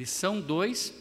Lição 0.00 0.40
2: 0.40 0.94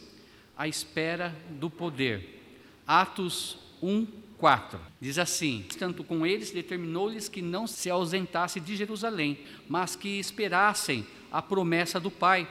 A 0.58 0.68
espera 0.68 1.34
do 1.52 1.70
poder. 1.70 2.44
Atos 2.86 3.58
1, 3.82 4.06
4. 4.38 4.78
Diz 5.00 5.18
assim: 5.18 5.66
Tanto 5.80 6.04
com 6.04 6.26
eles 6.26 6.52
determinou-lhes 6.52 7.30
que 7.30 7.42
não 7.42 7.66
se 7.66 7.90
ausentasse 7.90 8.60
de 8.60 8.76
Jerusalém, 8.76 9.40
mas 9.70 9.96
que 9.96 10.20
esperassem 10.20 11.08
a 11.32 11.42
promessa 11.42 11.98
do 11.98 12.12
Pai, 12.12 12.46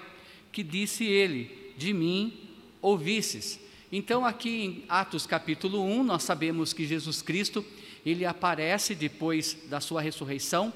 que 0.50 0.62
disse 0.62 1.04
ele: 1.04 1.74
De 1.76 1.92
mim 1.92 2.32
ouvisses. 2.80 3.60
Então, 3.92 4.24
aqui 4.24 4.64
em 4.64 4.84
Atos 4.88 5.26
capítulo 5.26 5.84
1, 5.84 6.02
nós 6.02 6.22
sabemos 6.22 6.72
que 6.72 6.86
Jesus 6.86 7.20
Cristo, 7.20 7.62
ele 8.06 8.24
aparece 8.24 8.94
depois 8.94 9.54
da 9.68 9.82
sua 9.82 10.00
ressurreição 10.00 10.72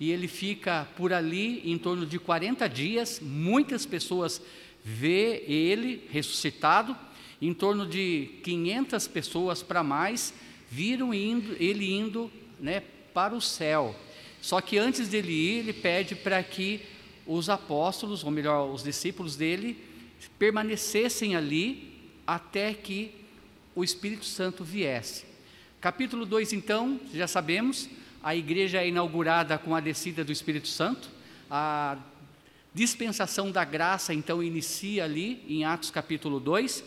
e 0.00 0.10
ele 0.10 0.26
fica 0.26 0.88
por 0.96 1.12
ali 1.12 1.62
em 1.70 1.78
torno 1.78 2.04
de 2.04 2.18
40 2.18 2.68
dias. 2.68 3.20
Muitas 3.20 3.86
pessoas 3.86 4.42
vê 4.84 5.44
ele 5.46 6.08
ressuscitado, 6.10 6.96
em 7.40 7.52
torno 7.52 7.86
de 7.86 8.30
500 8.44 9.08
pessoas 9.08 9.62
para 9.62 9.82
mais 9.82 10.32
viram 10.70 11.12
indo, 11.12 11.56
ele 11.62 11.92
indo 11.92 12.30
né, 12.58 12.82
para 13.12 13.34
o 13.34 13.40
céu. 13.40 13.94
Só 14.40 14.60
que 14.60 14.78
antes 14.78 15.08
dele 15.08 15.32
ir, 15.32 15.58
ele 15.58 15.72
pede 15.72 16.14
para 16.14 16.42
que 16.42 16.80
os 17.26 17.48
apóstolos, 17.48 18.24
ou 18.24 18.30
melhor, 18.30 18.72
os 18.72 18.82
discípulos 18.82 19.36
dele, 19.36 19.76
permanecessem 20.38 21.36
ali 21.36 21.92
até 22.26 22.72
que 22.72 23.14
o 23.74 23.84
Espírito 23.84 24.24
Santo 24.24 24.64
viesse. 24.64 25.24
Capítulo 25.80 26.24
2, 26.24 26.52
então, 26.52 27.00
já 27.12 27.26
sabemos, 27.26 27.88
a 28.22 28.34
igreja 28.36 28.80
é 28.80 28.88
inaugurada 28.88 29.58
com 29.58 29.74
a 29.74 29.80
descida 29.80 30.24
do 30.24 30.32
Espírito 30.32 30.68
Santo, 30.68 31.10
a 31.50 31.98
dispensação 32.74 33.50
da 33.50 33.64
graça, 33.64 34.14
então, 34.14 34.42
inicia 34.42 35.04
ali 35.04 35.44
em 35.48 35.64
Atos 35.64 35.90
capítulo 35.90 36.40
2, 36.40 36.84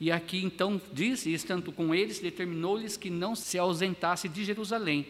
e 0.00 0.10
aqui 0.10 0.42
então 0.44 0.80
diz: 0.92 1.26
E 1.26 1.32
estando 1.32 1.72
com 1.72 1.94
eles, 1.94 2.18
determinou-lhes 2.18 2.96
que 2.96 3.10
não 3.10 3.34
se 3.34 3.58
ausentasse 3.58 4.28
de 4.28 4.44
Jerusalém. 4.44 5.06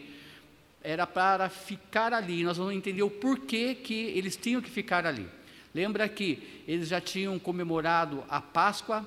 Era 0.83 1.07
para 1.07 1.49
ficar 1.49 2.13
ali. 2.13 2.43
Nós 2.43 2.57
vamos 2.57 2.73
entender 2.73 3.01
o 3.01 3.09
porquê 3.09 3.73
que 3.73 3.93
eles 3.93 4.35
tinham 4.35 4.61
que 4.61 4.69
ficar 4.69 5.05
ali. 5.05 5.27
Lembra 5.73 6.07
que 6.07 6.61
eles 6.67 6.87
já 6.87 7.01
tinham 7.01 7.37
comemorado 7.37 8.23
a 8.29 8.39
Páscoa, 8.39 9.05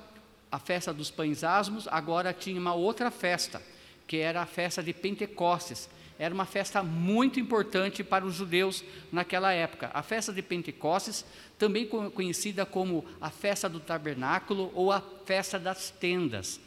a 0.51 0.59
festa 0.59 0.93
dos 0.93 1.09
pães 1.09 1.43
asmos, 1.43 1.87
agora 1.87 2.33
tinha 2.33 2.59
uma 2.59 2.73
outra 2.73 3.09
festa, 3.09 3.61
que 4.05 4.17
era 4.17 4.41
a 4.41 4.45
festa 4.45 4.83
de 4.83 4.93
Pentecostes. 4.93 5.89
Era 6.19 6.33
uma 6.33 6.45
festa 6.45 6.83
muito 6.83 7.39
importante 7.39 8.03
para 8.03 8.25
os 8.25 8.35
judeus 8.35 8.83
naquela 9.09 9.53
época. 9.53 9.89
A 9.93 10.03
festa 10.03 10.33
de 10.33 10.41
Pentecostes, 10.41 11.25
também 11.57 11.87
conhecida 11.87 12.65
como 12.65 13.05
a 13.21 13.29
festa 13.29 13.69
do 13.69 13.79
tabernáculo 13.79 14.69
ou 14.75 14.91
a 14.91 15.01
festa 15.25 15.57
das 15.57 15.89
tendas, 15.89 16.59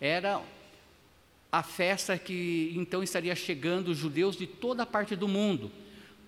era 0.00 0.42
a 1.52 1.62
festa 1.62 2.18
que 2.18 2.72
então 2.76 3.00
estaria 3.00 3.34
chegando 3.36 3.88
os 3.88 3.96
judeus 3.96 4.36
de 4.36 4.46
toda 4.46 4.82
a 4.82 4.86
parte 4.86 5.14
do 5.14 5.28
mundo 5.28 5.70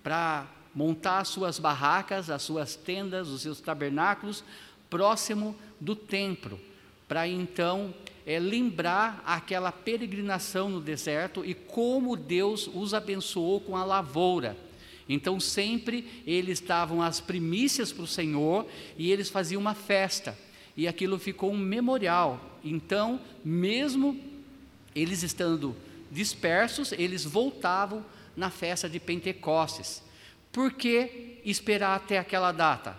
para 0.01 0.47
montar 0.73 1.19
as 1.19 1.27
suas 1.27 1.59
barracas, 1.59 2.29
as 2.29 2.41
suas 2.41 2.77
tendas, 2.77 3.27
os 3.27 3.41
seus 3.41 3.59
tabernáculos 3.59 4.41
próximo 4.89 5.53
do 5.79 5.95
templo, 5.95 6.59
para 7.07 7.27
então 7.27 7.93
é, 8.29 8.37
lembrar 8.37 9.23
aquela 9.25 9.71
peregrinação 9.71 10.69
no 10.69 10.79
deserto 10.79 11.43
e 11.43 11.55
como 11.55 12.15
Deus 12.15 12.69
os 12.71 12.93
abençoou 12.93 13.59
com 13.59 13.75
a 13.75 13.83
lavoura. 13.83 14.55
Então, 15.09 15.39
sempre 15.39 16.07
eles 16.27 16.59
davam 16.59 17.01
as 17.01 17.19
primícias 17.19 17.91
para 17.91 18.03
o 18.03 18.07
Senhor 18.07 18.67
e 18.95 19.11
eles 19.11 19.29
faziam 19.29 19.59
uma 19.59 19.73
festa, 19.73 20.37
e 20.77 20.87
aquilo 20.87 21.17
ficou 21.17 21.51
um 21.51 21.57
memorial. 21.57 22.59
Então, 22.63 23.19
mesmo 23.43 24.21
eles 24.93 25.23
estando 25.23 25.75
dispersos, 26.11 26.91
eles 26.91 27.25
voltavam 27.25 28.05
na 28.37 28.51
festa 28.51 28.87
de 28.87 28.99
Pentecostes. 28.99 30.03
Por 30.51 30.73
que 30.73 31.41
esperar 31.43 31.95
até 31.95 32.19
aquela 32.19 32.51
data? 32.51 32.95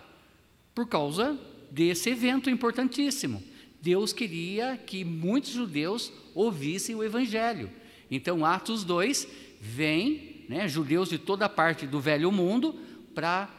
Por 0.75 0.89
causa 0.89 1.39
desse 1.71 2.09
evento 2.09 2.49
importantíssimo. 2.49 3.41
Deus 3.81 4.13
queria 4.13 4.77
que 4.77 5.03
muitos 5.03 5.51
judeus 5.51 6.11
ouvissem 6.35 6.95
o 6.95 7.03
Evangelho. 7.03 7.69
Então, 8.09 8.45
Atos 8.45 8.83
2 8.83 9.27
vem, 9.59 10.45
né, 10.47 10.67
judeus 10.67 11.09
de 11.09 11.17
toda 11.17 11.49
parte 11.49 11.87
do 11.87 11.99
velho 11.99 12.31
mundo, 12.31 12.79
para 13.15 13.49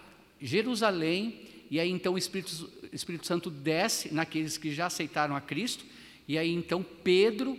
Jerusalém, 0.41 1.41
e 1.71 1.81
aí 1.81 1.91
então 1.91 2.15
o 2.15 2.19
Espírito, 2.19 2.71
Espírito 2.93 3.27
Santo 3.27 3.49
desce 3.49 4.13
naqueles 4.13 4.59
que 4.59 4.73
já 4.73 4.87
aceitaram 4.87 5.35
a 5.35 5.41
Cristo, 5.41 5.85
e 6.29 6.37
aí 6.37 6.53
então 6.53 6.85
Pedro 7.03 7.59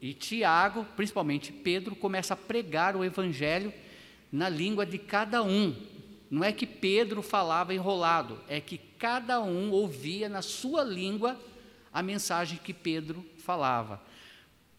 e 0.00 0.12
Tiago, 0.12 0.86
principalmente 0.96 1.52
Pedro, 1.52 1.96
começa 1.96 2.34
a 2.34 2.36
pregar 2.36 2.96
o 2.96 3.04
Evangelho 3.04 3.72
na 4.30 4.48
língua 4.48 4.84
de 4.84 4.98
cada 4.98 5.42
um. 5.42 5.74
Não 6.30 6.44
é 6.44 6.52
que 6.52 6.66
Pedro 6.66 7.22
falava 7.22 7.74
enrolado, 7.74 8.38
é 8.48 8.60
que 8.60 8.78
cada 8.98 9.40
um 9.40 9.70
ouvia 9.70 10.28
na 10.28 10.42
sua 10.42 10.82
língua 10.82 11.38
a 11.96 12.02
mensagem 12.02 12.60
que 12.62 12.74
Pedro 12.74 13.24
falava. 13.38 14.02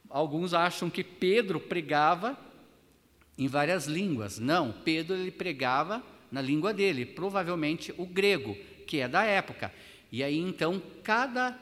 Alguns 0.08 0.54
acham 0.54 0.88
que 0.88 1.04
Pedro 1.04 1.60
pregava 1.60 2.38
em 3.36 3.48
várias 3.48 3.88
línguas. 3.88 4.38
Não, 4.38 4.72
Pedro 4.72 5.16
ele 5.16 5.32
pregava 5.32 6.04
na 6.32 6.44
língua 6.44 6.72
dele, 6.72 7.08
provavelmente 7.08 7.92
o 7.98 8.06
grego, 8.06 8.56
que 8.86 9.00
é 9.00 9.08
da 9.08 9.24
época. 9.24 9.74
E 10.12 10.24
aí 10.24 10.38
então 10.38 10.80
cada 11.02 11.58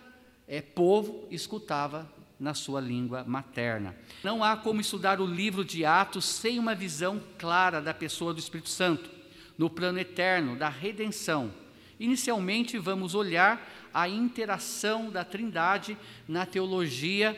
é, 0.46 0.62
povo 0.62 1.26
escutava 1.32 2.06
na 2.38 2.54
sua 2.54 2.82
língua 2.82 3.24
materna. 3.24 3.96
Não 4.26 4.44
há 4.44 4.58
como 4.58 4.82
estudar 4.82 5.22
o 5.22 5.26
livro 5.26 5.64
de 5.64 5.86
Atos 5.86 6.26
sem 6.26 6.60
uma 6.60 6.76
visão 6.76 7.24
clara 7.38 7.82
da 7.82 7.94
pessoa 7.94 8.34
do 8.34 8.42
Espírito 8.42 8.68
Santo, 8.68 9.10
no 9.58 9.70
plano 9.70 10.00
eterno 10.00 10.58
da 10.58 10.68
redenção. 10.68 11.50
Inicialmente 11.98 12.78
vamos 12.78 13.16
olhar 13.16 13.85
a 13.96 14.10
interação 14.10 15.10
da 15.10 15.24
Trindade 15.24 15.98
na 16.28 16.46
teologia 16.46 17.34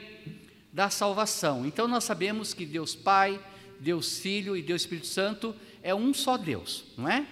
da 0.73 0.89
salvação. 0.89 1.67
Então 1.67 1.87
nós 1.87 2.03
sabemos 2.03 2.51
que 2.51 2.65
Deus 2.65 2.95
Pai, 2.95 3.39
Deus 3.79 4.17
Filho 4.17 4.57
e 4.57 4.63
Deus 4.63 4.81
Espírito 4.81 5.05
Santo 5.05 5.55
é 5.83 5.93
um 5.93 6.11
só 6.15 6.35
Deus, 6.35 6.85
não 6.97 7.07
é? 7.07 7.27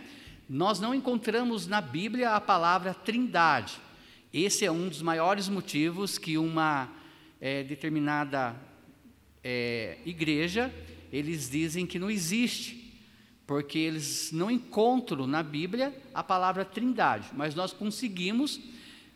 Nós 0.47 0.79
não 0.79 0.93
encontramos 0.93 1.65
na 1.65 1.81
Bíblia 1.81 2.35
a 2.35 2.39
palavra 2.39 2.93
Trindade. 2.93 3.81
Esse 4.31 4.63
é 4.63 4.71
um 4.71 4.87
dos 4.87 5.01
maiores 5.01 5.49
motivos 5.49 6.19
que 6.19 6.37
uma 6.37 6.87
é, 7.41 7.63
determinada 7.63 8.55
é, 9.43 9.97
igreja 10.05 10.71
eles 11.11 11.49
dizem 11.49 11.87
que 11.87 11.97
não 11.97 12.11
existe, 12.11 12.93
porque 13.47 13.79
eles 13.79 14.31
não 14.31 14.51
encontram 14.51 15.25
na 15.25 15.41
Bíblia 15.41 15.95
a 16.13 16.21
palavra 16.21 16.63
Trindade, 16.63 17.29
mas 17.33 17.55
nós 17.55 17.73
conseguimos 17.73 18.74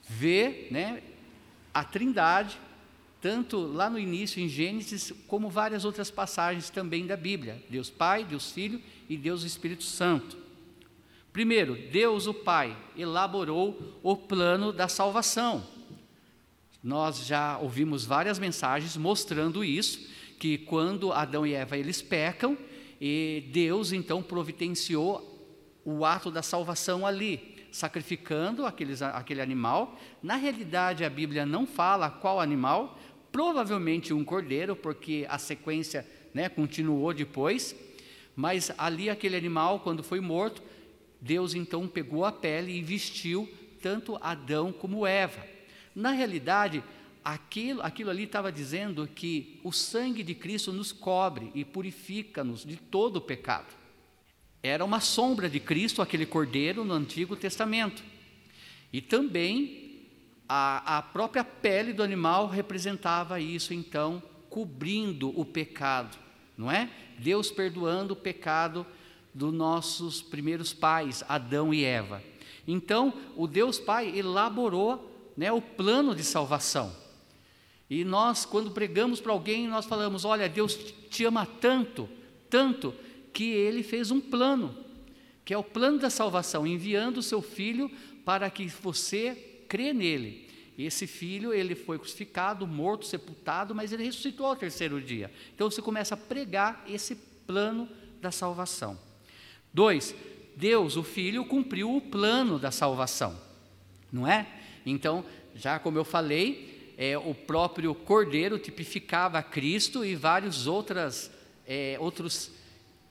vê 0.09 0.67
né, 0.71 1.03
a 1.71 1.83
Trindade, 1.83 2.59
tanto 3.21 3.59
lá 3.59 3.89
no 3.89 3.99
início 3.99 4.41
em 4.41 4.49
Gênesis, 4.49 5.13
como 5.27 5.49
várias 5.49 5.85
outras 5.85 6.09
passagens 6.09 6.69
também 6.71 7.05
da 7.05 7.15
Bíblia: 7.15 7.63
Deus 7.69 7.89
Pai, 7.89 8.25
Deus 8.25 8.51
Filho 8.51 8.81
e 9.07 9.15
Deus 9.15 9.43
Espírito 9.43 9.83
Santo. 9.83 10.37
Primeiro, 11.31 11.75
Deus 11.91 12.25
o 12.25 12.33
Pai 12.33 12.75
elaborou 12.97 13.99
o 14.01 14.17
plano 14.17 14.73
da 14.73 14.87
salvação. 14.87 15.63
Nós 16.83 17.25
já 17.25 17.57
ouvimos 17.59 18.03
várias 18.03 18.39
mensagens 18.39 18.97
mostrando 18.97 19.63
isso, 19.63 20.09
que 20.39 20.57
quando 20.57 21.11
Adão 21.11 21.45
e 21.45 21.53
Eva 21.53 21.77
eles 21.77 22.01
pecam, 22.01 22.57
e 22.99 23.47
Deus 23.51 23.91
então 23.91 24.23
providenciou 24.23 25.25
o 25.85 26.03
ato 26.03 26.31
da 26.31 26.41
salvação 26.41 27.05
ali 27.05 27.58
sacrificando 27.71 28.65
aqueles, 28.65 29.01
aquele 29.01 29.41
animal. 29.41 29.99
Na 30.21 30.35
realidade, 30.35 31.03
a 31.03 31.09
Bíblia 31.09 31.45
não 31.45 31.65
fala 31.65 32.09
qual 32.09 32.39
animal, 32.39 32.99
provavelmente 33.31 34.13
um 34.13 34.23
cordeiro, 34.23 34.75
porque 34.75 35.25
a 35.29 35.37
sequência 35.37 36.05
né, 36.33 36.49
continuou 36.49 37.13
depois. 37.13 37.75
Mas 38.35 38.71
ali, 38.77 39.09
aquele 39.09 39.35
animal, 39.35 39.81
quando 39.81 40.03
foi 40.03 40.19
morto, 40.19 40.61
Deus 41.21 41.53
então 41.53 41.87
pegou 41.87 42.25
a 42.25 42.31
pele 42.31 42.71
e 42.71 42.81
vestiu 42.81 43.49
tanto 43.81 44.17
Adão 44.21 44.71
como 44.71 45.05
Eva. 45.05 45.45
Na 45.95 46.11
realidade, 46.11 46.83
aquilo, 47.23 47.81
aquilo 47.81 48.09
ali 48.09 48.23
estava 48.23 48.51
dizendo 48.51 49.07
que 49.07 49.59
o 49.63 49.71
sangue 49.71 50.23
de 50.23 50.33
Cristo 50.33 50.71
nos 50.71 50.91
cobre 50.91 51.51
e 51.53 51.65
purifica-nos 51.65 52.65
de 52.65 52.77
todo 52.77 53.17
o 53.17 53.21
pecado. 53.21 53.78
Era 54.61 54.83
uma 54.83 54.99
sombra 54.99 55.49
de 55.49 55.59
Cristo, 55.59 56.01
aquele 56.01 56.25
cordeiro 56.25 56.83
no 56.83 56.93
Antigo 56.93 57.35
Testamento. 57.35 58.03
E 58.91 59.01
também 59.01 60.07
a, 60.47 60.97
a 60.97 61.01
própria 61.01 61.43
pele 61.43 61.93
do 61.93 62.03
animal 62.03 62.47
representava 62.47 63.39
isso, 63.39 63.73
então, 63.73 64.21
cobrindo 64.49 65.29
o 65.39 65.45
pecado, 65.45 66.17
não 66.57 66.71
é? 66.71 66.89
Deus 67.19 67.51
perdoando 67.51 68.13
o 68.13 68.17
pecado 68.17 68.85
dos 69.33 69.53
nossos 69.53 70.21
primeiros 70.21 70.73
pais, 70.73 71.23
Adão 71.29 71.73
e 71.73 71.83
Eva. 71.83 72.23
Então, 72.67 73.13
o 73.35 73.47
Deus 73.47 73.79
Pai 73.79 74.17
elaborou 74.17 75.31
né, 75.37 75.51
o 75.51 75.61
plano 75.61 76.15
de 76.15 76.23
salvação. 76.23 76.95
E 77.89 78.03
nós, 78.03 78.45
quando 78.45 78.71
pregamos 78.71 79.19
para 79.19 79.31
alguém, 79.31 79.67
nós 79.67 79.85
falamos: 79.85 80.25
olha, 80.25 80.47
Deus 80.47 80.77
te 81.09 81.25
ama 81.25 81.45
tanto, 81.45 82.07
tanto, 82.49 82.93
que 83.39 83.53
Ele 83.53 83.83
fez 83.83 84.11
um 84.11 84.19
plano, 84.19 84.75
que 85.45 85.53
é 85.53 85.57
o 85.57 85.63
plano 85.63 85.97
da 85.97 86.09
salvação, 86.09 86.67
enviando 86.67 87.19
o 87.19 87.23
seu 87.23 87.41
Filho 87.41 87.89
para 88.25 88.49
que 88.49 88.67
você 88.67 89.63
crê 89.69 89.93
nele. 89.93 90.49
Esse 90.77 91.07
filho, 91.07 91.53
ele 91.53 91.73
foi 91.73 91.97
crucificado, 91.97 92.67
morto, 92.67 93.05
sepultado, 93.05 93.73
mas 93.73 93.93
ele 93.93 94.03
ressuscitou 94.03 94.45
ao 94.45 94.57
terceiro 94.57 94.99
dia. 94.99 95.31
Então 95.55 95.71
você 95.71 95.81
começa 95.81 96.15
a 96.15 96.17
pregar 96.17 96.83
esse 96.85 97.15
plano 97.47 97.87
da 98.19 98.29
salvação. 98.29 98.99
Dois, 99.73 100.13
Deus, 100.57 100.97
o 100.97 101.03
Filho, 101.03 101.45
cumpriu 101.45 101.95
o 101.95 102.01
plano 102.01 102.59
da 102.59 102.71
salvação, 102.71 103.39
não 104.11 104.27
é? 104.27 104.47
Então, 104.85 105.23
já 105.55 105.79
como 105.79 105.97
eu 105.97 106.03
falei, 106.03 106.93
é, 106.97 107.17
o 107.17 107.33
próprio 107.33 107.95
Cordeiro 107.95 108.59
tipificava 108.59 109.41
Cristo 109.41 110.03
e 110.03 110.13
vários 110.13 110.67
outras, 110.67 111.31
é, 111.65 111.95
outros 112.01 112.58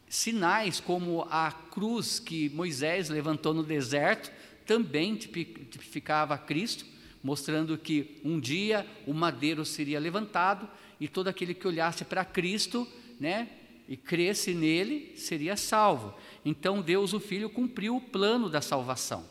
sinais, 0.09 0.81
como 0.81 1.27
a 1.31 1.53
cruz 1.53 2.19
que 2.19 2.49
Moisés 2.51 3.09
levantou 3.09 3.53
no 3.53 3.63
deserto, 3.63 4.31
também 4.67 5.15
tipificava 5.17 6.37
Cristo, 6.37 6.85
mostrando 7.23 7.77
que 7.77 8.21
um 8.25 8.39
dia 8.39 8.87
o 9.07 9.13
madeiro 9.13 9.65
seria 9.65 9.99
levantado 9.99 10.69
e 11.01 11.09
todo 11.09 11.29
aquele 11.29 11.55
que 11.55 11.67
olhasse 11.67 12.05
para 12.05 12.25
Cristo, 12.25 12.87
né, 13.19 13.49
e 13.89 13.97
cresce 13.97 14.53
nele, 14.53 15.13
seria 15.17 15.57
salvo. 15.57 16.15
Então 16.45 16.83
Deus 16.83 17.13
o 17.13 17.21
Filho 17.21 17.49
cumpriu 17.49 17.97
o 17.97 18.01
plano 18.01 18.49
da 18.49 18.61
salvação. 18.61 19.25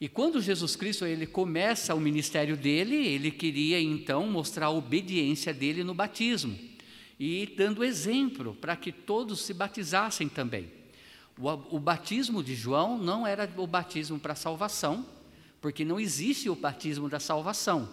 E 0.00 0.08
quando 0.08 0.40
Jesus 0.40 0.76
Cristo 0.76 1.06
ele 1.06 1.26
começa 1.26 1.94
o 1.94 2.00
ministério 2.00 2.56
dele, 2.56 2.96
ele 2.96 3.30
queria 3.30 3.80
então 3.80 4.26
mostrar 4.26 4.66
a 4.66 4.70
obediência 4.70 5.54
dele 5.54 5.84
no 5.84 5.94
batismo 5.94 6.71
e 7.24 7.46
dando 7.46 7.84
exemplo 7.84 8.52
para 8.52 8.74
que 8.74 8.90
todos 8.90 9.42
se 9.42 9.54
batizassem 9.54 10.28
também. 10.28 10.68
O, 11.38 11.76
o 11.76 11.78
batismo 11.78 12.42
de 12.42 12.56
João 12.56 12.98
não 12.98 13.24
era 13.24 13.48
o 13.58 13.64
batismo 13.64 14.18
para 14.18 14.34
salvação, 14.34 15.06
porque 15.60 15.84
não 15.84 16.00
existe 16.00 16.50
o 16.50 16.56
batismo 16.56 17.08
da 17.08 17.20
salvação, 17.20 17.88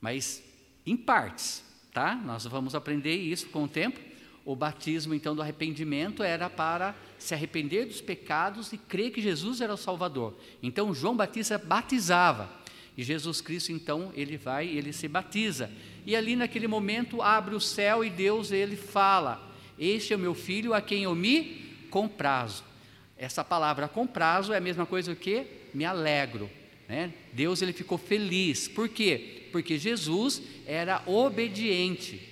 mas 0.00 0.40
em 0.86 0.96
partes, 0.96 1.64
tá? 1.92 2.14
Nós 2.14 2.44
vamos 2.44 2.76
aprender 2.76 3.16
isso 3.16 3.48
com 3.48 3.64
o 3.64 3.68
tempo. 3.68 3.98
O 4.44 4.54
batismo 4.54 5.14
então 5.14 5.34
do 5.34 5.42
arrependimento 5.42 6.22
era 6.22 6.48
para 6.48 6.94
se 7.18 7.34
arrepender 7.34 7.86
dos 7.86 8.00
pecados 8.00 8.72
e 8.72 8.78
crer 8.78 9.10
que 9.10 9.20
Jesus 9.20 9.60
era 9.60 9.74
o 9.74 9.76
Salvador. 9.76 10.38
Então 10.62 10.94
João 10.94 11.16
Batista 11.16 11.58
batizava 11.58 12.48
e 12.96 13.02
Jesus 13.02 13.40
Cristo 13.40 13.72
então 13.72 14.12
ele 14.14 14.36
vai, 14.36 14.66
ele 14.66 14.92
se 14.92 15.08
batiza. 15.08 15.70
E 16.04 16.14
ali 16.14 16.36
naquele 16.36 16.68
momento 16.68 17.22
abre 17.22 17.54
o 17.54 17.60
céu 17.60 18.04
e 18.04 18.10
Deus 18.10 18.50
ele 18.50 18.76
fala: 18.76 19.52
"Este 19.78 20.12
é 20.12 20.16
o 20.16 20.18
meu 20.18 20.34
filho 20.34 20.74
a 20.74 20.80
quem 20.80 21.04
eu 21.04 21.14
me 21.14 21.86
comprazo". 21.90 22.64
Essa 23.16 23.44
palavra 23.44 23.88
comprazo 23.88 24.52
é 24.52 24.56
a 24.58 24.60
mesma 24.60 24.84
coisa 24.84 25.14
que 25.14 25.46
me 25.72 25.84
alegro. 25.84 26.50
Né? 26.88 27.12
Deus 27.32 27.62
ele 27.62 27.72
ficou 27.72 27.96
feliz. 27.96 28.68
Por 28.68 28.88
quê? 28.88 29.48
Porque 29.52 29.78
Jesus 29.78 30.42
era 30.66 31.02
obediente. 31.06 32.28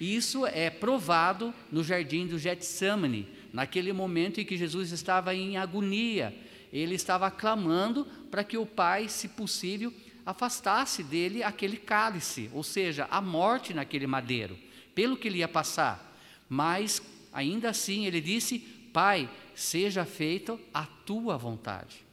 Isso 0.00 0.46
é 0.46 0.68
provado 0.68 1.54
no 1.72 1.82
jardim 1.82 2.26
do 2.26 2.38
Getsemane, 2.38 3.26
naquele 3.52 3.92
momento 3.92 4.40
em 4.40 4.44
que 4.44 4.56
Jesus 4.56 4.92
estava 4.92 5.34
em 5.34 5.56
agonia. 5.56 6.34
Ele 6.72 6.94
estava 6.94 7.30
clamando 7.30 8.06
para 8.36 8.44
que 8.44 8.58
o 8.58 8.66
Pai, 8.66 9.08
se 9.08 9.28
possível, 9.28 9.90
afastasse 10.26 11.02
dele 11.02 11.42
aquele 11.42 11.78
cálice, 11.78 12.50
ou 12.52 12.62
seja, 12.62 13.08
a 13.10 13.18
morte 13.18 13.72
naquele 13.72 14.06
madeiro, 14.06 14.58
pelo 14.94 15.16
que 15.16 15.26
ele 15.26 15.38
ia 15.38 15.48
passar. 15.48 16.14
Mas, 16.46 17.00
ainda 17.32 17.70
assim, 17.70 18.04
ele 18.04 18.20
disse: 18.20 18.58
Pai, 18.92 19.26
seja 19.54 20.04
feita 20.04 20.58
a 20.74 20.84
tua 20.84 21.38
vontade. 21.38 22.04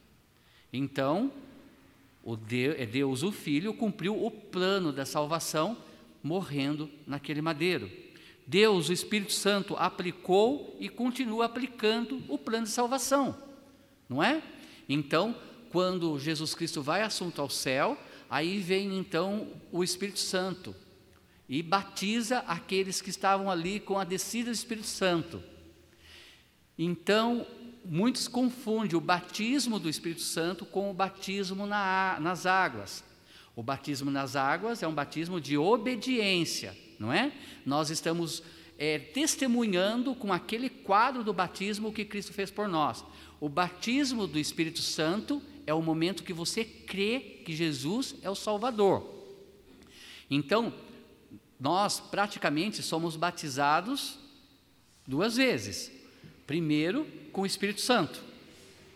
Então, 0.72 1.30
o 2.22 2.38
é 2.78 2.86
Deus, 2.86 3.22
o 3.22 3.30
Filho, 3.30 3.74
cumpriu 3.74 4.24
o 4.24 4.30
plano 4.30 4.94
da 4.94 5.04
salvação 5.04 5.76
morrendo 6.22 6.88
naquele 7.06 7.42
madeiro. 7.42 7.90
Deus, 8.46 8.88
o 8.88 8.94
Espírito 8.94 9.32
Santo, 9.32 9.76
aplicou 9.76 10.74
e 10.80 10.88
continua 10.88 11.44
aplicando 11.44 12.22
o 12.30 12.38
plano 12.38 12.64
de 12.64 12.72
salvação, 12.72 13.36
não 14.08 14.22
é? 14.22 14.42
Então, 14.88 15.36
quando 15.74 16.20
Jesus 16.20 16.54
Cristo 16.54 16.80
vai 16.80 17.02
assunto 17.02 17.42
ao 17.42 17.50
céu, 17.50 17.98
aí 18.30 18.60
vem 18.60 18.96
então 18.96 19.48
o 19.72 19.82
Espírito 19.82 20.20
Santo 20.20 20.72
e 21.48 21.64
batiza 21.64 22.44
aqueles 22.46 23.02
que 23.02 23.10
estavam 23.10 23.50
ali 23.50 23.80
com 23.80 23.98
a 23.98 24.04
descida 24.04 24.52
do 24.52 24.54
Espírito 24.54 24.86
Santo. 24.86 25.42
Então, 26.78 27.44
muitos 27.84 28.28
confundem 28.28 28.96
o 28.96 29.00
batismo 29.00 29.80
do 29.80 29.88
Espírito 29.88 30.20
Santo 30.20 30.64
com 30.64 30.92
o 30.92 30.94
batismo 30.94 31.66
na, 31.66 32.18
nas 32.20 32.46
águas. 32.46 33.02
O 33.56 33.60
batismo 33.60 34.12
nas 34.12 34.36
águas 34.36 34.80
é 34.80 34.86
um 34.86 34.94
batismo 34.94 35.40
de 35.40 35.58
obediência, 35.58 36.72
não 37.00 37.12
é? 37.12 37.32
Nós 37.66 37.90
estamos 37.90 38.44
é, 38.78 39.00
testemunhando 39.00 40.14
com 40.14 40.32
aquele 40.32 40.68
quadro 40.70 41.24
do 41.24 41.32
batismo 41.32 41.92
que 41.92 42.04
Cristo 42.04 42.32
fez 42.32 42.48
por 42.48 42.68
nós. 42.68 43.04
O 43.40 43.48
batismo 43.48 44.28
do 44.28 44.38
Espírito 44.38 44.80
Santo 44.80 45.42
é 45.66 45.74
o 45.74 45.82
momento 45.82 46.22
que 46.22 46.32
você 46.32 46.64
crê 46.64 47.40
que 47.44 47.54
Jesus 47.54 48.14
é 48.22 48.30
o 48.30 48.34
Salvador. 48.34 49.08
Então, 50.30 50.72
nós 51.58 52.00
praticamente 52.00 52.82
somos 52.82 53.16
batizados 53.16 54.18
duas 55.06 55.36
vezes. 55.36 55.90
Primeiro, 56.46 57.06
com 57.32 57.42
o 57.42 57.46
Espírito 57.46 57.80
Santo, 57.80 58.22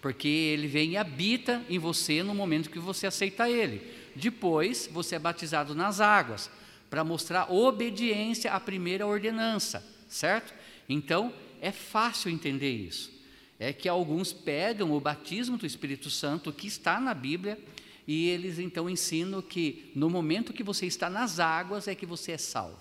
porque 0.03 0.29
ele 0.29 0.67
vem 0.67 0.93
e 0.93 0.97
habita 0.97 1.65
em 1.69 1.79
você 1.79 2.23
no 2.23 2.35
momento 2.35 2.71
que 2.71 2.79
você 2.79 3.07
aceita 3.07 3.49
ele. 3.49 3.83
Depois, 4.15 4.89
você 4.93 5.15
é 5.15 5.19
batizado 5.19 5.75
nas 5.75 6.01
águas, 6.01 6.51
para 6.91 7.05
mostrar 7.05 7.53
obediência 7.53 8.53
à 8.53 8.61
primeira 8.61 9.07
ordenança, 9.07 9.85
certo? 10.09 10.55
Então, 10.89 11.33
é 11.61 11.71
fácil 11.71 12.31
entender 12.31 12.73
isso. 12.73 13.18
É 13.59 13.73
que 13.73 13.89
alguns 13.89 14.33
pegam 14.33 14.93
o 14.93 15.01
batismo 15.01 15.57
do 15.57 15.67
Espírito 15.67 16.11
Santo, 16.11 16.53
que 16.53 16.67
está 16.67 17.01
na 17.01 17.13
Bíblia, 17.13 17.59
e 18.07 18.29
eles 18.29 18.59
então 18.59 18.89
ensinam 18.89 19.43
que 19.43 19.91
no 19.95 20.09
momento 20.09 20.53
que 20.53 20.63
você 20.63 20.87
está 20.87 21.11
nas 21.11 21.39
águas 21.39 21.89
é 21.89 21.95
que 21.95 22.07
você 22.07 22.33
é 22.33 22.39
salvo. 22.39 22.79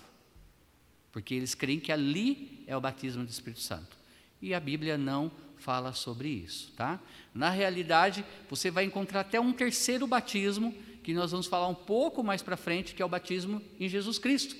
Porque 1.12 1.34
eles 1.34 1.54
creem 1.54 1.80
que 1.80 1.90
ali 1.90 2.62
é 2.66 2.76
o 2.76 2.80
batismo 2.80 3.24
do 3.24 3.30
Espírito 3.30 3.60
Santo. 3.60 3.96
E 4.40 4.54
a 4.54 4.60
Bíblia 4.60 4.96
não 4.96 5.30
fala 5.58 5.92
sobre 5.92 6.28
isso, 6.28 6.72
tá? 6.76 7.00
Na 7.34 7.50
realidade, 7.50 8.24
você 8.48 8.70
vai 8.70 8.84
encontrar 8.84 9.20
até 9.20 9.40
um 9.40 9.52
terceiro 9.52 10.06
batismo 10.06 10.72
que 11.02 11.12
nós 11.12 11.30
vamos 11.30 11.46
falar 11.46 11.68
um 11.68 11.74
pouco 11.74 12.22
mais 12.22 12.42
para 12.42 12.56
frente, 12.56 12.94
que 12.94 13.02
é 13.02 13.04
o 13.04 13.08
batismo 13.08 13.60
em 13.80 13.88
Jesus 13.88 14.18
Cristo. 14.18 14.54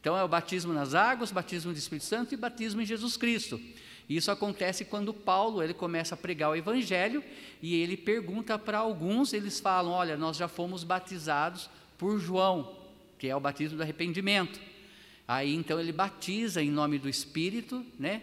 Então 0.00 0.16
é 0.16 0.22
o 0.22 0.28
batismo 0.28 0.72
nas 0.72 0.94
águas, 0.94 1.32
batismo 1.32 1.72
do 1.72 1.78
Espírito 1.78 2.04
Santo 2.04 2.34
e 2.34 2.36
batismo 2.36 2.80
em 2.80 2.86
Jesus 2.86 3.16
Cristo. 3.16 3.60
Isso 4.08 4.30
acontece 4.30 4.84
quando 4.84 5.12
Paulo 5.12 5.62
ele 5.62 5.74
começa 5.74 6.14
a 6.14 6.18
pregar 6.18 6.50
o 6.50 6.56
Evangelho 6.56 7.24
e 7.60 7.74
ele 7.74 7.96
pergunta 7.96 8.58
para 8.58 8.78
alguns, 8.78 9.32
eles 9.32 9.58
falam: 9.58 9.92
Olha, 9.92 10.16
nós 10.16 10.36
já 10.36 10.46
fomos 10.46 10.84
batizados 10.84 11.68
por 11.98 12.20
João, 12.20 12.76
que 13.18 13.26
é 13.28 13.34
o 13.34 13.40
batismo 13.40 13.76
do 13.76 13.82
arrependimento. 13.82 14.60
Aí 15.26 15.54
então 15.54 15.80
ele 15.80 15.90
batiza 15.90 16.62
em 16.62 16.70
nome 16.70 16.98
do 16.98 17.08
Espírito, 17.08 17.84
né? 17.98 18.22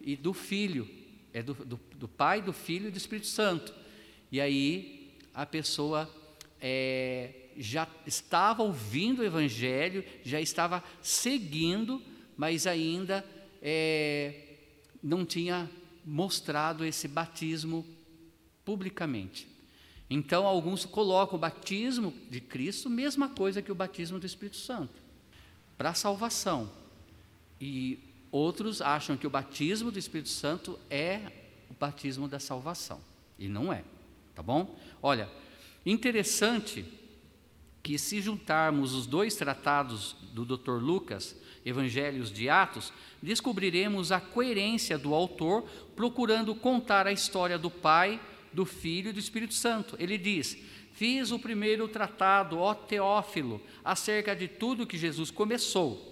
E 0.00 0.16
do 0.16 0.32
Filho, 0.32 0.88
é 1.32 1.42
do, 1.42 1.54
do, 1.54 1.80
do 1.94 2.08
Pai, 2.08 2.42
do 2.42 2.52
Filho 2.52 2.88
e 2.88 2.90
do 2.90 2.96
Espírito 2.96 3.28
Santo. 3.28 3.72
E 4.32 4.40
aí 4.40 5.12
a 5.32 5.46
pessoa 5.46 6.10
é, 6.60 7.30
já 7.56 7.86
estava 8.04 8.62
ouvindo 8.62 9.20
o 9.20 9.24
Evangelho, 9.24 10.04
já 10.24 10.40
estava 10.40 10.82
seguindo, 11.00 12.02
mas 12.36 12.66
ainda 12.66 13.24
é, 13.62 14.49
não 15.02 15.24
tinha 15.24 15.70
mostrado 16.04 16.84
esse 16.84 17.08
batismo 17.08 17.86
publicamente. 18.64 19.48
Então, 20.08 20.46
alguns 20.46 20.84
colocam 20.84 21.36
o 21.36 21.40
batismo 21.40 22.12
de 22.28 22.40
Cristo, 22.40 22.90
mesma 22.90 23.28
coisa 23.28 23.62
que 23.62 23.70
o 23.70 23.74
batismo 23.74 24.18
do 24.18 24.26
Espírito 24.26 24.56
Santo, 24.56 24.94
para 25.78 25.94
salvação. 25.94 26.70
E 27.60 27.98
outros 28.32 28.82
acham 28.82 29.16
que 29.16 29.26
o 29.26 29.30
batismo 29.30 29.90
do 29.90 29.98
Espírito 29.98 30.28
Santo 30.28 30.78
é 30.90 31.20
o 31.70 31.74
batismo 31.74 32.26
da 32.26 32.40
salvação. 32.40 33.00
E 33.38 33.48
não 33.48 33.72
é, 33.72 33.84
tá 34.34 34.42
bom? 34.42 34.76
Olha, 35.00 35.30
interessante 35.86 36.84
que 37.82 37.98
se 37.98 38.20
juntarmos 38.20 38.94
os 38.94 39.06
dois 39.06 39.34
tratados 39.34 40.16
do 40.32 40.44
Dr. 40.44 40.82
Lucas, 40.82 41.36
Evangelhos 41.64 42.30
de 42.30 42.48
Atos, 42.48 42.92
descobriremos 43.22 44.12
a 44.12 44.20
coerência 44.20 44.98
do 44.98 45.14
autor 45.14 45.62
procurando 45.94 46.54
contar 46.54 47.06
a 47.06 47.12
história 47.12 47.58
do 47.58 47.70
Pai, 47.70 48.20
do 48.52 48.64
Filho 48.64 49.10
e 49.10 49.12
do 49.12 49.18
Espírito 49.18 49.54
Santo. 49.54 49.96
Ele 49.98 50.18
diz: 50.18 50.56
Fiz 50.92 51.30
o 51.30 51.38
primeiro 51.38 51.88
tratado, 51.88 52.58
ó 52.58 52.74
Teófilo, 52.74 53.60
acerca 53.84 54.34
de 54.34 54.48
tudo 54.48 54.86
que 54.86 54.98
Jesus 54.98 55.30
começou, 55.30 56.06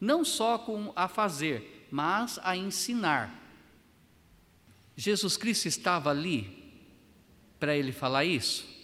não 0.00 0.24
só 0.24 0.58
com 0.58 0.92
a 0.96 1.08
fazer, 1.08 1.86
mas 1.90 2.38
a 2.42 2.56
ensinar. 2.56 3.34
Jesus 4.96 5.36
Cristo 5.36 5.66
estava 5.66 6.10
ali 6.10 6.58
para 7.58 7.76
ele 7.76 7.92
falar 7.92 8.24
isso? 8.24 8.77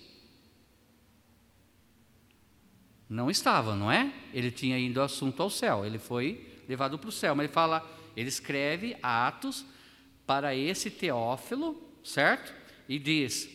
Não 3.14 3.30
estava, 3.30 3.76
não 3.76 3.92
é? 3.92 4.12
Ele 4.32 4.50
tinha 4.50 4.76
ido 4.76 5.00
assunto 5.00 5.40
ao 5.40 5.48
céu, 5.48 5.86
ele 5.86 6.00
foi 6.00 6.44
levado 6.68 6.98
para 6.98 7.08
o 7.08 7.12
céu, 7.12 7.32
mas 7.36 7.44
ele 7.44 7.52
fala, 7.52 7.88
ele 8.16 8.28
escreve 8.28 8.96
Atos 9.00 9.64
para 10.26 10.52
esse 10.56 10.90
Teófilo, 10.90 11.80
certo? 12.02 12.52
E 12.88 12.98
diz: 12.98 13.48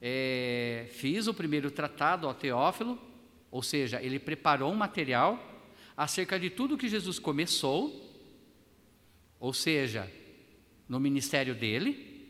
é, 0.00 0.86
fiz 0.90 1.26
o 1.26 1.34
primeiro 1.34 1.70
tratado 1.70 2.26
ao 2.26 2.32
Teófilo, 2.32 2.98
ou 3.50 3.62
seja, 3.62 4.00
ele 4.00 4.18
preparou 4.18 4.72
um 4.72 4.76
material 4.76 5.38
acerca 5.94 6.40
de 6.40 6.48
tudo 6.48 6.78
que 6.78 6.88
Jesus 6.88 7.18
começou, 7.18 8.10
ou 9.38 9.52
seja, 9.52 10.10
no 10.88 10.98
ministério 10.98 11.54
dele, 11.54 12.26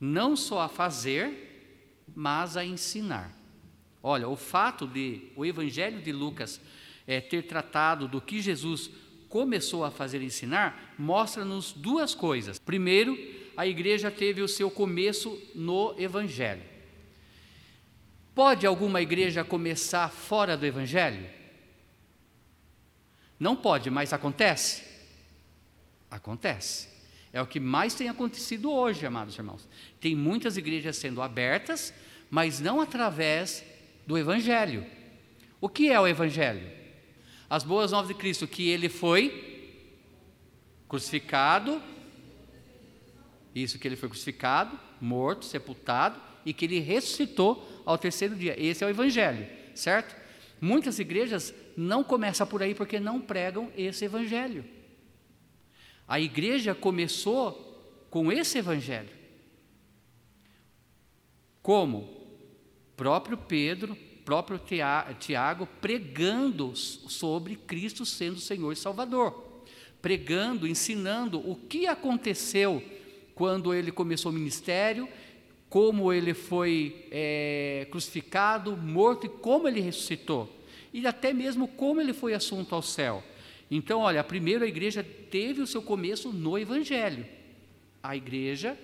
não 0.00 0.34
só 0.34 0.62
a 0.62 0.68
fazer, 0.68 2.02
mas 2.16 2.56
a 2.56 2.64
ensinar. 2.64 3.37
Olha, 4.02 4.28
o 4.28 4.36
fato 4.36 4.86
de 4.86 5.32
o 5.34 5.44
Evangelho 5.44 6.00
de 6.00 6.12
Lucas 6.12 6.60
é, 7.06 7.20
ter 7.20 7.42
tratado 7.42 8.06
do 8.06 8.20
que 8.20 8.40
Jesus 8.40 8.90
começou 9.28 9.84
a 9.84 9.90
fazer 9.90 10.22
ensinar, 10.22 10.94
mostra-nos 10.98 11.72
duas 11.72 12.14
coisas. 12.14 12.58
Primeiro, 12.58 13.18
a 13.56 13.66
igreja 13.66 14.10
teve 14.10 14.40
o 14.40 14.48
seu 14.48 14.70
começo 14.70 15.40
no 15.54 15.94
Evangelho. 15.98 16.62
Pode 18.34 18.66
alguma 18.66 19.02
igreja 19.02 19.44
começar 19.44 20.08
fora 20.08 20.56
do 20.56 20.64
Evangelho? 20.64 21.28
Não 23.38 23.56
pode, 23.56 23.90
mas 23.90 24.12
acontece? 24.12 24.84
Acontece. 26.10 26.88
É 27.32 27.42
o 27.42 27.46
que 27.46 27.60
mais 27.60 27.94
tem 27.94 28.08
acontecido 28.08 28.72
hoje, 28.72 29.04
amados 29.04 29.36
irmãos. 29.36 29.68
Tem 30.00 30.14
muitas 30.14 30.56
igrejas 30.56 30.96
sendo 30.96 31.20
abertas, 31.20 31.92
mas 32.30 32.60
não 32.60 32.80
através 32.80 33.64
do 34.08 34.16
Evangelho. 34.16 34.86
O 35.60 35.68
que 35.68 35.90
é 35.90 36.00
o 36.00 36.08
Evangelho? 36.08 36.66
As 37.48 37.62
boas 37.62 37.92
novas 37.92 38.08
de 38.08 38.14
Cristo, 38.14 38.48
que 38.48 38.70
ele 38.70 38.88
foi 38.88 39.76
crucificado, 40.88 41.82
isso 43.54 43.78
que 43.78 43.86
ele 43.86 43.96
foi 43.96 44.08
crucificado, 44.08 44.80
morto, 44.98 45.44
sepultado 45.44 46.18
e 46.46 46.54
que 46.54 46.64
ele 46.64 46.80
ressuscitou 46.80 47.82
ao 47.84 47.98
terceiro 47.98 48.34
dia. 48.34 48.58
Esse 48.58 48.82
é 48.82 48.86
o 48.86 48.90
Evangelho, 48.90 49.46
certo? 49.74 50.16
Muitas 50.58 50.98
igrejas 50.98 51.52
não 51.76 52.02
começam 52.02 52.46
por 52.46 52.62
aí 52.62 52.74
porque 52.74 52.98
não 52.98 53.20
pregam 53.20 53.70
esse 53.76 54.06
Evangelho. 54.06 54.64
A 56.08 56.18
igreja 56.18 56.74
começou 56.74 58.06
com 58.08 58.32
esse 58.32 58.56
Evangelho. 58.56 59.10
Como? 61.60 62.17
Próprio 62.98 63.38
Pedro, 63.38 63.96
próprio 64.24 64.60
Tiago 65.18 65.66
pregando 65.80 66.74
sobre 66.74 67.54
Cristo 67.54 68.04
sendo 68.04 68.38
Senhor 68.40 68.72
e 68.72 68.76
Salvador. 68.76 69.62
Pregando, 70.02 70.66
ensinando 70.66 71.38
o 71.38 71.54
que 71.54 71.86
aconteceu 71.86 72.82
quando 73.34 73.72
ele 73.72 73.90
começou 73.90 74.30
o 74.30 74.34
ministério 74.34 75.08
como 75.70 76.12
ele 76.12 76.34
foi 76.34 77.06
é, 77.10 77.86
crucificado, 77.90 78.76
morto 78.76 79.26
e 79.26 79.28
como 79.28 79.68
ele 79.68 79.80
ressuscitou, 79.80 80.48
e 80.92 81.06
até 81.06 81.32
mesmo 81.32 81.68
como 81.68 82.00
ele 82.00 82.12
foi 82.12 82.32
assunto 82.34 82.74
ao 82.74 82.82
céu. 82.82 83.22
Então, 83.70 84.00
olha, 84.00 84.24
primeiro 84.24 84.64
a 84.64 84.68
igreja 84.68 85.04
teve 85.30 85.60
o 85.60 85.66
seu 85.66 85.82
começo 85.82 86.32
no 86.32 86.58
Evangelho, 86.58 87.26
a 88.02 88.16
igreja 88.16 88.78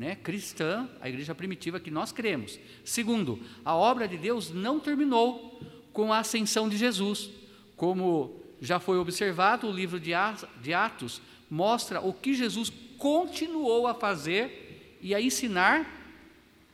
né, 0.00 0.16
cristã, 0.16 0.88
a 0.98 1.10
igreja 1.10 1.34
primitiva 1.34 1.78
que 1.78 1.90
nós 1.90 2.10
cremos. 2.10 2.58
Segundo, 2.82 3.38
a 3.62 3.76
obra 3.76 4.08
de 4.08 4.16
Deus 4.16 4.48
não 4.48 4.80
terminou 4.80 5.60
com 5.92 6.10
a 6.10 6.20
ascensão 6.20 6.70
de 6.70 6.78
Jesus, 6.78 7.28
como 7.76 8.40
já 8.62 8.80
foi 8.80 8.96
observado, 8.96 9.68
o 9.68 9.70
livro 9.70 10.00
de 10.00 10.14
Atos 10.14 11.20
mostra 11.50 12.00
o 12.00 12.14
que 12.14 12.32
Jesus 12.32 12.72
continuou 12.96 13.86
a 13.86 13.92
fazer 13.92 14.96
e 15.02 15.14
a 15.14 15.20
ensinar 15.20 15.86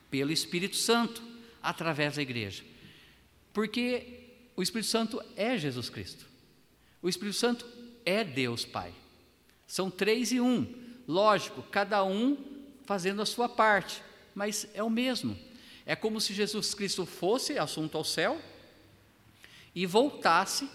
pelo 0.09 0.30
Espírito 0.30 0.76
Santo, 0.76 1.21
através 1.61 2.14
da 2.14 2.23
igreja. 2.23 2.62
Porque 3.52 4.21
o 4.54 4.62
Espírito 4.62 4.88
Santo 4.88 5.21
é 5.35 5.59
Jesus 5.59 5.90
Cristo. 5.90 6.25
O 7.02 7.09
Espírito 7.09 7.37
Santo 7.37 7.66
é 8.04 8.23
Deus 8.23 8.64
Pai. 8.64 8.92
São 9.66 9.90
três 9.90 10.30
e 10.30 10.40
um. 10.40 10.64
Lógico, 11.09 11.61
cada 11.73 12.04
um 12.04 12.54
fazendo 12.86 13.20
a 13.20 13.26
sua 13.26 13.48
parte, 13.48 14.02
mas 14.34 14.66
é 14.72 14.82
o 14.82 14.88
mesmo. 14.88 15.36
É 15.84 15.94
como 15.94 16.20
se 16.20 16.32
Jesus 16.32 16.72
Cristo 16.72 17.04
fosse 17.04 17.58
assunto 17.58 17.98
ao 17.98 18.04
céu 18.04 18.40
e 19.74 19.84
voltasse, 19.84 20.68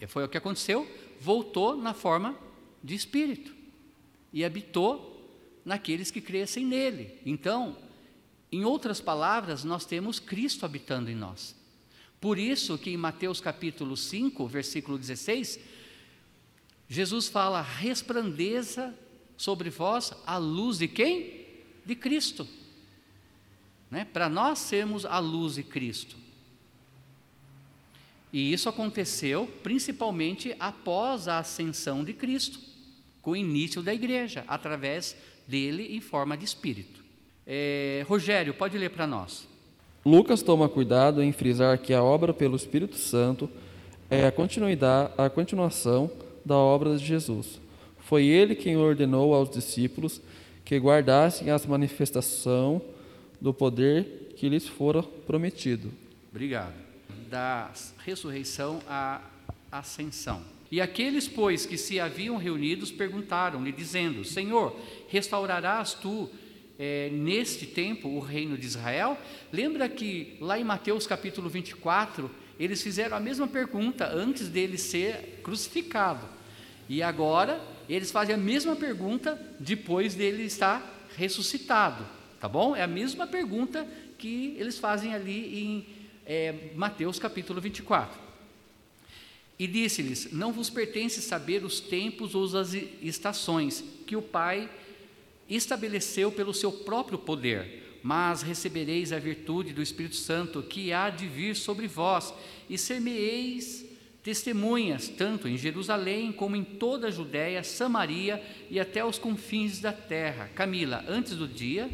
e 0.00 0.06
foi 0.06 0.24
o 0.24 0.28
que 0.28 0.38
aconteceu, 0.38 0.90
voltou 1.20 1.76
na 1.76 1.94
forma 1.94 2.36
de 2.82 2.94
espírito 2.94 3.54
e 4.32 4.44
habitou 4.44 5.06
naqueles 5.64 6.10
que 6.10 6.20
crescem 6.20 6.64
nele. 6.64 7.18
Então, 7.24 7.76
em 8.50 8.64
outras 8.64 9.00
palavras, 9.00 9.62
nós 9.62 9.84
temos 9.84 10.18
Cristo 10.18 10.64
habitando 10.64 11.10
em 11.10 11.14
nós. 11.14 11.54
Por 12.20 12.38
isso 12.38 12.76
que 12.76 12.90
em 12.90 12.96
Mateus 12.96 13.40
capítulo 13.40 13.96
5, 13.96 14.46
versículo 14.46 14.98
16, 14.98 15.60
Jesus 16.88 17.28
fala: 17.28 17.62
resplandeça 17.62 18.94
sobre 19.40 19.70
vós 19.70 20.12
a 20.26 20.36
luz 20.36 20.76
de 20.76 20.86
quem? 20.86 21.46
De 21.86 21.94
Cristo. 21.94 22.46
Né? 23.90 24.04
Para 24.04 24.28
nós 24.28 24.58
sermos 24.58 25.06
a 25.06 25.18
luz 25.18 25.54
de 25.54 25.62
Cristo. 25.62 26.14
E 28.30 28.52
isso 28.52 28.68
aconteceu 28.68 29.50
principalmente 29.62 30.54
após 30.60 31.26
a 31.26 31.38
ascensão 31.38 32.04
de 32.04 32.12
Cristo, 32.12 32.60
com 33.22 33.30
o 33.30 33.36
início 33.36 33.82
da 33.82 33.94
igreja, 33.94 34.44
através 34.46 35.16
dele 35.48 35.96
em 35.96 36.02
forma 36.02 36.36
de 36.36 36.44
Espírito. 36.44 37.02
É, 37.46 38.04
Rogério, 38.06 38.52
pode 38.52 38.76
ler 38.76 38.90
para 38.90 39.06
nós. 39.06 39.48
Lucas 40.04 40.42
toma 40.42 40.68
cuidado 40.68 41.22
em 41.22 41.32
frisar 41.32 41.78
que 41.78 41.94
a 41.94 42.02
obra 42.02 42.34
pelo 42.34 42.56
Espírito 42.56 42.96
Santo 42.96 43.48
é 44.10 44.26
a 44.26 44.32
continuidade, 44.32 45.14
a 45.16 45.30
continuação 45.30 46.10
da 46.44 46.56
obra 46.56 46.94
de 46.98 47.06
Jesus. 47.06 47.59
Foi 48.10 48.24
ele 48.24 48.56
quem 48.56 48.76
ordenou 48.76 49.32
aos 49.32 49.48
discípulos 49.48 50.20
que 50.64 50.76
guardassem 50.76 51.48
as 51.48 51.64
manifestação 51.64 52.82
do 53.40 53.54
poder 53.54 54.34
que 54.34 54.48
lhes 54.48 54.66
fora 54.66 55.00
prometido. 55.00 55.92
Obrigado. 56.28 56.74
Da 57.30 57.70
ressurreição 58.04 58.82
à 58.88 59.20
ascensão. 59.70 60.42
E 60.72 60.80
aqueles, 60.80 61.28
pois, 61.28 61.64
que 61.64 61.78
se 61.78 62.00
haviam 62.00 62.36
reunidos 62.36 62.90
perguntaram-lhe, 62.90 63.70
dizendo: 63.70 64.24
Senhor, 64.24 64.74
restaurarás 65.06 65.94
tu 65.94 66.28
é, 66.80 67.10
neste 67.12 67.64
tempo 67.64 68.08
o 68.08 68.18
reino 68.18 68.58
de 68.58 68.66
Israel. 68.66 69.16
Lembra 69.52 69.88
que 69.88 70.36
lá 70.40 70.58
em 70.58 70.64
Mateus 70.64 71.06
capítulo 71.06 71.48
24, 71.48 72.28
eles 72.58 72.82
fizeram 72.82 73.16
a 73.16 73.20
mesma 73.20 73.46
pergunta 73.46 74.04
antes 74.12 74.48
dele 74.48 74.78
ser 74.78 75.38
crucificado. 75.44 76.26
E 76.88 77.04
agora 77.04 77.60
eles 77.94 78.10
fazem 78.10 78.34
a 78.34 78.38
mesma 78.38 78.76
pergunta 78.76 79.40
depois 79.58 80.14
dele 80.14 80.44
estar 80.44 81.08
ressuscitado. 81.16 82.06
Tá 82.38 82.48
bom? 82.48 82.74
É 82.74 82.82
a 82.82 82.86
mesma 82.86 83.26
pergunta 83.26 83.86
que 84.16 84.54
eles 84.58 84.78
fazem 84.78 85.14
ali 85.14 85.60
em 85.62 85.86
é, 86.24 86.70
Mateus 86.74 87.18
capítulo 87.18 87.60
24. 87.60 88.18
E 89.58 89.66
disse-lhes: 89.66 90.32
Não 90.32 90.52
vos 90.52 90.70
pertence 90.70 91.20
saber 91.20 91.64
os 91.64 91.80
tempos 91.80 92.34
ou 92.34 92.44
as 92.56 92.72
estações 93.02 93.84
que 94.06 94.16
o 94.16 94.22
Pai 94.22 94.70
estabeleceu 95.48 96.30
pelo 96.30 96.54
seu 96.54 96.70
próprio 96.70 97.18
poder, 97.18 97.98
mas 98.02 98.40
recebereis 98.40 99.12
a 99.12 99.18
virtude 99.18 99.72
do 99.72 99.82
Espírito 99.82 100.16
Santo 100.16 100.62
que 100.62 100.92
há 100.92 101.10
de 101.10 101.26
vir 101.26 101.56
sobre 101.56 101.86
vós, 101.86 102.32
e 102.68 102.78
ser-me-eis 102.78 103.84
testemunhas, 104.22 105.08
tanto 105.08 105.48
em 105.48 105.56
Jerusalém 105.56 106.32
como 106.32 106.56
em 106.56 106.64
toda 106.64 107.08
a 107.08 107.10
Judéia, 107.10 107.62
Samaria 107.62 108.42
e 108.70 108.78
até 108.78 109.04
os 109.04 109.18
confins 109.18 109.80
da 109.80 109.92
terra. 109.92 110.50
Camila, 110.54 111.04
antes 111.08 111.34
do 111.36 111.48
dia. 111.48 111.88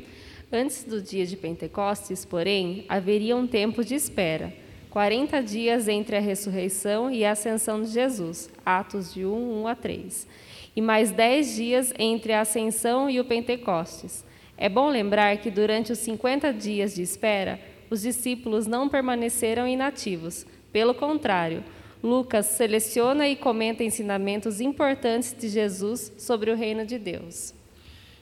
Antes 0.53 0.85
do 0.85 1.01
dia 1.03 1.27
de 1.27 1.37
Pentecostes, 1.37 2.25
porém, 2.25 2.85
haveria 2.89 3.37
um 3.37 3.47
tempo 3.47 3.85
de 3.85 3.95
espera. 3.95 4.53
40 4.91 5.43
dias 5.43 5.89
entre 5.89 6.17
a 6.17 6.21
ressurreição 6.21 7.11
e 7.11 7.25
a 7.25 7.33
ascensão 7.33 7.83
de 7.83 7.89
Jesus. 7.89 8.49
Atos 8.65 9.13
de 9.13 9.25
1, 9.27 9.63
1 9.63 9.67
a 9.67 9.75
3 9.75 10.27
e 10.77 10.83
mais 10.83 11.11
dez 11.11 11.57
dias 11.57 11.93
entre 11.99 12.35
a 12.35 12.43
Ascensão 12.43 13.09
e 13.09 13.19
o 13.19 13.25
Pentecostes. 13.25 14.23
É 14.59 14.69
bom 14.69 14.91
lembrar 14.91 15.39
que 15.39 15.51
durante 15.51 15.91
os 15.91 15.99
50 16.01 16.53
dias 16.53 16.95
de 16.95 17.03
espera, 17.03 17.59
os 17.89 18.03
discípulos 18.03 18.67
não 18.67 18.89
permaneceram 18.89 19.67
inativos. 19.67 20.47
Pelo 20.71 20.95
contrário, 20.95 21.65
Lucas 22.07 22.47
seleciona 22.47 23.29
e 23.29 23.35
comenta 23.35 23.83
ensinamentos 23.83 24.61
importantes 24.61 25.35
de 25.37 25.49
Jesus 25.49 26.13
sobre 26.17 26.53
o 26.53 26.57
reino 26.57 26.87
de 26.87 27.01
Deus. 27.01 27.53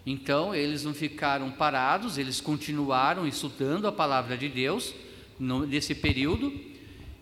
Então, 0.06 0.54
eles 0.54 0.84
não 0.84 0.94
ficaram 0.94 1.50
parados, 1.50 2.16
eles 2.16 2.40
continuaram 2.40 3.26
estudando 3.26 3.86
a 3.86 3.92
palavra 3.92 4.38
de 4.38 4.48
Deus 4.48 4.94
nesse 5.38 5.94
período, 5.94 6.50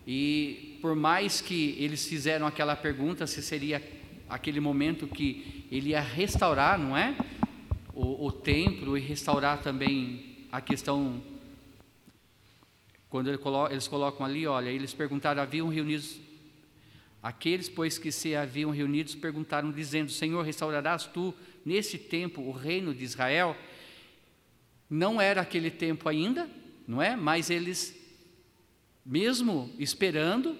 e 0.07 0.77
por 0.81 0.95
mais 0.95 1.41
que 1.41 1.75
eles 1.79 2.07
fizeram 2.07 2.47
aquela 2.47 2.77
pergunta 2.77 3.27
se 3.27 3.41
seria 3.41 3.81
aquele 4.29 4.61
momento 4.61 5.05
que 5.05 5.65
ele 5.69 5.89
ia 5.89 6.01
restaurar, 6.01 6.79
não 6.79 6.95
é? 6.95 7.13
O, 7.93 8.27
o 8.27 8.31
templo 8.31 8.97
e 8.97 9.01
restaurar 9.01 9.61
também 9.61 10.45
a 10.49 10.61
questão. 10.61 11.21
Quando 13.09 13.27
ele 13.27 13.39
eles 13.69 13.87
colocam 13.87 14.25
ali, 14.25 14.47
olha, 14.47 14.69
eles 14.69 14.93
perguntaram, 14.93 15.41
haviam 15.41 15.67
reunidos. 15.67 16.22
Aqueles, 17.23 17.69
pois, 17.69 17.97
que 17.97 18.11
se 18.11 18.35
haviam 18.35 18.69
reunidos, 18.69 19.15
perguntaram, 19.15 19.71
dizendo: 19.71 20.11
Senhor, 20.11 20.43
restaurarás 20.43 21.05
tu 21.05 21.33
nesse 21.65 21.97
tempo 21.97 22.41
o 22.41 22.51
reino 22.51 22.93
de 22.93 23.05
Israel? 23.05 23.55
Não 24.89 25.21
era 25.21 25.39
aquele 25.39 25.71
tempo 25.71 26.09
ainda, 26.09 26.49
não 26.85 27.01
é? 27.01 27.15
Mas 27.15 27.49
eles, 27.49 27.97
mesmo 29.05 29.73
esperando 29.79 30.57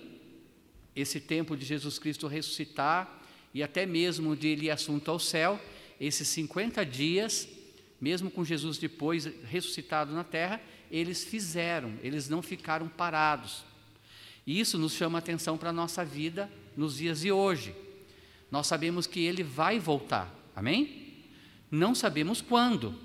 esse 0.95 1.19
tempo 1.19 1.57
de 1.57 1.65
Jesus 1.65 1.99
Cristo 1.99 2.27
ressuscitar, 2.27 3.21
e 3.53 3.61
até 3.61 3.85
mesmo 3.85 4.33
de 4.33 4.47
ele 4.47 4.71
assunto 4.71 5.11
ao 5.11 5.19
céu, 5.19 5.59
esses 5.99 6.29
50 6.29 6.85
dias, 6.85 7.47
mesmo 7.99 8.31
com 8.31 8.43
Jesus 8.43 8.77
depois 8.77 9.25
ressuscitado 9.43 10.13
na 10.13 10.23
terra, 10.23 10.61
eles 10.89 11.25
fizeram, 11.25 11.93
eles 12.01 12.29
não 12.29 12.41
ficaram 12.41 12.87
parados. 12.87 13.65
E 14.45 14.59
isso 14.59 14.77
nos 14.77 14.93
chama 14.93 15.19
atenção 15.19 15.57
para 15.57 15.69
a 15.69 15.73
nossa 15.73 16.03
vida 16.03 16.49
nos 16.75 16.97
dias 16.97 17.21
de 17.21 17.31
hoje. 17.31 17.75
Nós 18.51 18.67
sabemos 18.67 19.07
que 19.07 19.23
ele 19.23 19.43
vai 19.43 19.79
voltar, 19.79 20.33
amém? 20.55 21.13
Não 21.71 21.95
sabemos 21.95 22.41
quando. 22.41 22.95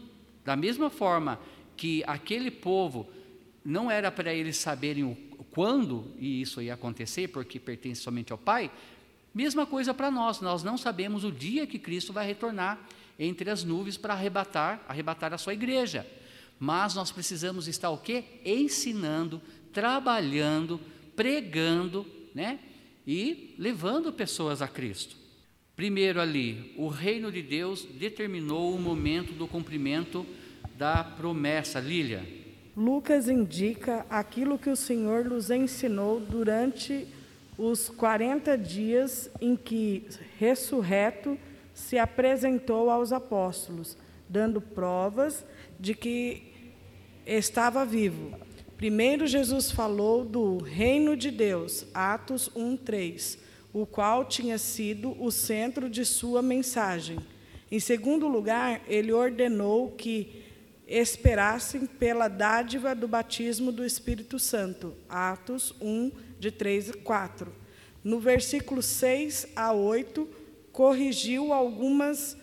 Da 0.45 0.57
mesma 0.57 0.91
forma 0.91 1.39
que 1.77 2.03
aquele 2.07 2.51
povo 2.51 3.09
não 3.65 3.91
era 3.91 4.11
para 4.11 4.33
eles 4.33 4.57
saberem 4.57 5.05
o 5.05 5.45
quando 5.51 6.13
e 6.19 6.43
isso 6.43 6.61
ia 6.61 6.75
acontecer, 6.75 7.29
porque 7.29 7.59
pertence 7.59 8.03
somente 8.03 8.33
ao 8.33 8.39
Pai, 8.39 8.71
Mesma 9.39 9.67
coisa 9.67 9.95
para 9.95 10.11
nós, 10.11 10.41
nós 10.41 10.65
não 10.65 10.77
sabemos 10.77 11.23
o 11.23 11.31
dia 11.31 11.65
que 11.65 11.79
Cristo 11.79 12.13
vai 12.13 12.27
retornar 12.27 12.77
entre 13.19 13.51
as 13.51 13.63
nuvens 13.63 13.97
para 13.97 14.15
arrebatar, 14.15 14.81
arrebatar 14.89 15.33
a 15.33 15.39
sua 15.39 15.55
igreja. 15.55 16.05
Mas 16.59 16.95
nós 16.95 17.13
precisamos 17.13 17.69
estar 17.69 17.91
o 17.91 17.99
quê? 17.99 18.25
Ensinando, 18.45 19.41
trabalhando, 19.73 20.81
pregando, 21.19 22.07
né? 22.33 22.61
E 23.05 23.57
levando 23.59 24.13
pessoas 24.13 24.63
a 24.63 24.69
Cristo. 24.69 25.17
Primeiro 25.75 26.21
ali, 26.21 26.73
o 26.79 26.87
reino 26.87 27.33
de 27.33 27.43
Deus 27.43 27.85
determinou 27.85 28.73
o 28.73 28.79
momento 28.79 29.33
do 29.33 29.49
cumprimento 29.49 30.25
da 30.77 31.03
promessa. 31.03 31.81
Lília. 31.81 32.23
Lucas 32.77 33.29
indica 33.29 34.07
aquilo 34.09 34.57
que 34.57 34.71
o 34.71 34.77
Senhor 34.77 35.25
nos 35.25 35.51
ensinou 35.51 36.21
durante 36.21 37.09
os 37.57 37.89
40 37.89 38.57
dias 38.57 39.29
em 39.41 39.57
que, 39.57 40.07
ressurreto, 40.39 41.37
se 41.75 41.99
apresentou 41.99 42.91
aos 42.91 43.11
apóstolos, 43.11 43.97
dando 44.29 44.61
provas 44.61 45.45
de 45.81 45.97
que 45.97 46.45
estava 47.27 47.85
vivo. 47.85 48.39
Primeiro, 48.79 49.27
Jesus 49.27 49.73
falou 49.73 50.25
do 50.25 50.59
reino 50.59 51.17
de 51.17 51.33
Deus, 51.33 51.85
Atos 51.93 52.49
1:3, 52.55 53.37
o 53.73 53.85
qual 53.85 54.25
tinha 54.25 54.57
sido 54.57 55.21
o 55.21 55.33
centro 55.33 55.91
de 55.91 56.05
sua 56.05 56.41
mensagem. 56.41 57.19
Em 57.73 57.81
segundo 57.81 58.29
lugar, 58.29 58.81
ele 58.87 59.13
ordenou 59.13 59.91
que 59.91 60.45
esperassem 60.87 61.87
pela 61.87 62.29
dádiva 62.29 62.95
do 62.95 63.09
batismo 63.09 63.73
do 63.73 63.85
Espírito 63.85 64.39
Santo, 64.39 64.95
Atos 65.09 65.75
1, 65.81 66.13
de 66.39 66.53
3 66.53 66.91
a 66.91 66.97
4. 66.99 67.53
No 68.05 68.21
versículo 68.21 68.81
6 68.81 69.49
a 69.57 69.73
8, 69.73 70.29
corrigiu 70.71 71.53
algumas 71.53 72.37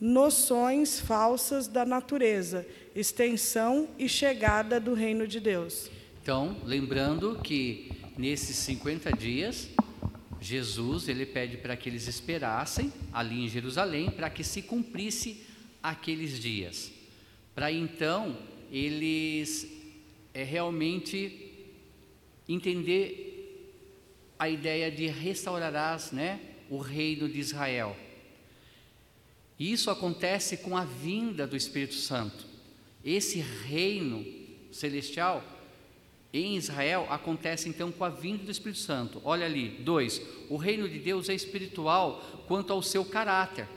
noções 0.00 0.98
falsas 0.98 1.68
da 1.68 1.84
natureza, 1.84 2.66
extensão 2.94 3.88
e 3.98 4.08
chegada 4.08 4.78
do 4.78 4.94
reino 4.94 5.26
de 5.26 5.40
Deus. 5.40 5.90
Então, 6.22 6.56
lembrando 6.64 7.40
que 7.42 7.90
nesses 8.16 8.56
50 8.56 9.12
dias, 9.12 9.68
Jesus 10.40 11.08
ele 11.08 11.24
pede 11.24 11.56
para 11.56 11.76
que 11.76 11.88
eles 11.88 12.06
esperassem 12.06 12.92
ali 13.12 13.44
em 13.44 13.48
Jerusalém 13.48 14.10
para 14.10 14.28
que 14.28 14.44
se 14.44 14.62
cumprisse 14.62 15.44
aqueles 15.82 16.38
dias. 16.38 16.92
Para 17.54 17.70
então 17.70 18.36
eles 18.70 19.66
é, 20.34 20.42
realmente 20.42 21.50
entender 22.48 23.28
a 24.38 24.48
ideia 24.48 24.90
de 24.90 25.06
restaurarás 25.06 26.10
né, 26.10 26.40
o 26.68 26.78
reino 26.78 27.28
de 27.28 27.38
Israel. 27.38 27.96
Isso 29.58 29.90
acontece 29.90 30.56
com 30.56 30.76
a 30.76 30.84
vinda 30.84 31.46
do 31.46 31.56
Espírito 31.56 31.94
Santo. 31.94 32.51
Esse 33.04 33.40
reino 33.40 34.24
celestial 34.70 35.44
em 36.32 36.56
Israel 36.56 37.06
acontece 37.10 37.68
então 37.68 37.92
com 37.92 38.04
a 38.04 38.08
vinda 38.08 38.44
do 38.44 38.50
Espírito 38.50 38.78
Santo. 38.78 39.20
Olha 39.24 39.44
ali, 39.44 39.68
dois. 39.80 40.22
O 40.48 40.56
reino 40.56 40.88
de 40.88 40.98
Deus 40.98 41.28
é 41.28 41.34
espiritual 41.34 42.44
quanto 42.46 42.72
ao 42.72 42.82
seu 42.82 43.04
caráter. 43.04 43.68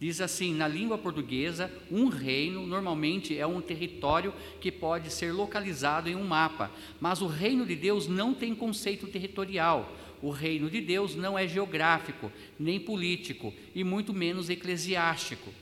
Diz 0.00 0.20
assim, 0.20 0.54
na 0.54 0.68
língua 0.68 0.96
portuguesa, 0.96 1.70
um 1.90 2.06
reino 2.06 2.64
normalmente 2.64 3.36
é 3.36 3.44
um 3.44 3.60
território 3.60 4.32
que 4.60 4.70
pode 4.70 5.10
ser 5.10 5.32
localizado 5.32 6.08
em 6.08 6.14
um 6.14 6.24
mapa, 6.24 6.70
mas 7.00 7.20
o 7.20 7.26
reino 7.26 7.66
de 7.66 7.74
Deus 7.74 8.06
não 8.06 8.32
tem 8.32 8.54
conceito 8.54 9.08
territorial. 9.08 9.92
O 10.22 10.30
reino 10.30 10.70
de 10.70 10.80
Deus 10.80 11.16
não 11.16 11.36
é 11.36 11.48
geográfico, 11.48 12.30
nem 12.58 12.78
político, 12.78 13.52
e 13.74 13.82
muito 13.82 14.14
menos 14.14 14.48
eclesiástico. 14.48 15.52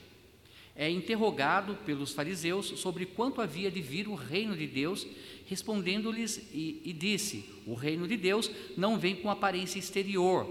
É 0.76 0.90
interrogado 0.90 1.74
pelos 1.86 2.12
fariseus 2.12 2.66
sobre 2.66 3.06
quanto 3.06 3.40
havia 3.40 3.70
de 3.70 3.80
vir 3.80 4.08
o 4.08 4.14
reino 4.14 4.54
de 4.54 4.66
Deus, 4.66 5.06
respondendo-lhes 5.46 6.36
e, 6.52 6.82
e 6.84 6.92
disse: 6.92 7.46
O 7.66 7.74
reino 7.74 8.06
de 8.06 8.16
Deus 8.16 8.50
não 8.76 8.98
vem 8.98 9.16
com 9.16 9.30
aparência 9.30 9.78
exterior, 9.78 10.46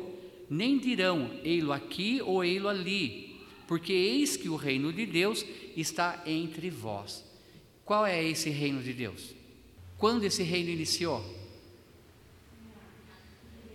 nem 0.50 0.80
dirão 0.80 1.30
ei-lo 1.44 1.72
aqui 1.72 2.22
ou 2.24 2.44
ei-lo 2.44 2.68
ali, 2.68 3.40
porque 3.68 3.94
eis 3.94 4.36
que 4.36 4.50
o 4.50 4.56
reino 4.56 4.92
de 4.92 5.06
Deus 5.06 5.46
está 5.78 6.24
entre 6.26 6.72
vós. 6.72 7.24
Qual 7.84 8.06
é 8.06 8.24
esse 8.24 8.50
reino 8.50 8.82
de 8.82 8.94
Deus? 8.94 9.36
Quando 9.98 10.24
esse 10.24 10.42
reino 10.42 10.70
iniciou? 10.72 11.24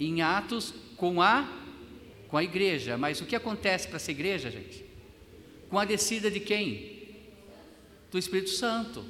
Em 0.01 0.21
Atos 0.21 0.75
com 0.97 1.23
a 1.23 1.61
com 2.31 2.37
a 2.37 2.45
igreja. 2.45 2.97
Mas 2.97 3.21
o 3.21 3.27
que 3.27 3.37
acontece 3.37 3.89
para 3.89 3.97
essa 3.97 4.11
igreja, 4.11 4.51
gente? 4.51 4.90
Com 5.71 5.79
a 5.79 5.85
descida 5.85 6.31
de 6.31 6.41
quem? 6.41 6.99
Do 8.11 8.19
Espírito 8.19 8.51
Santo. 8.51 9.05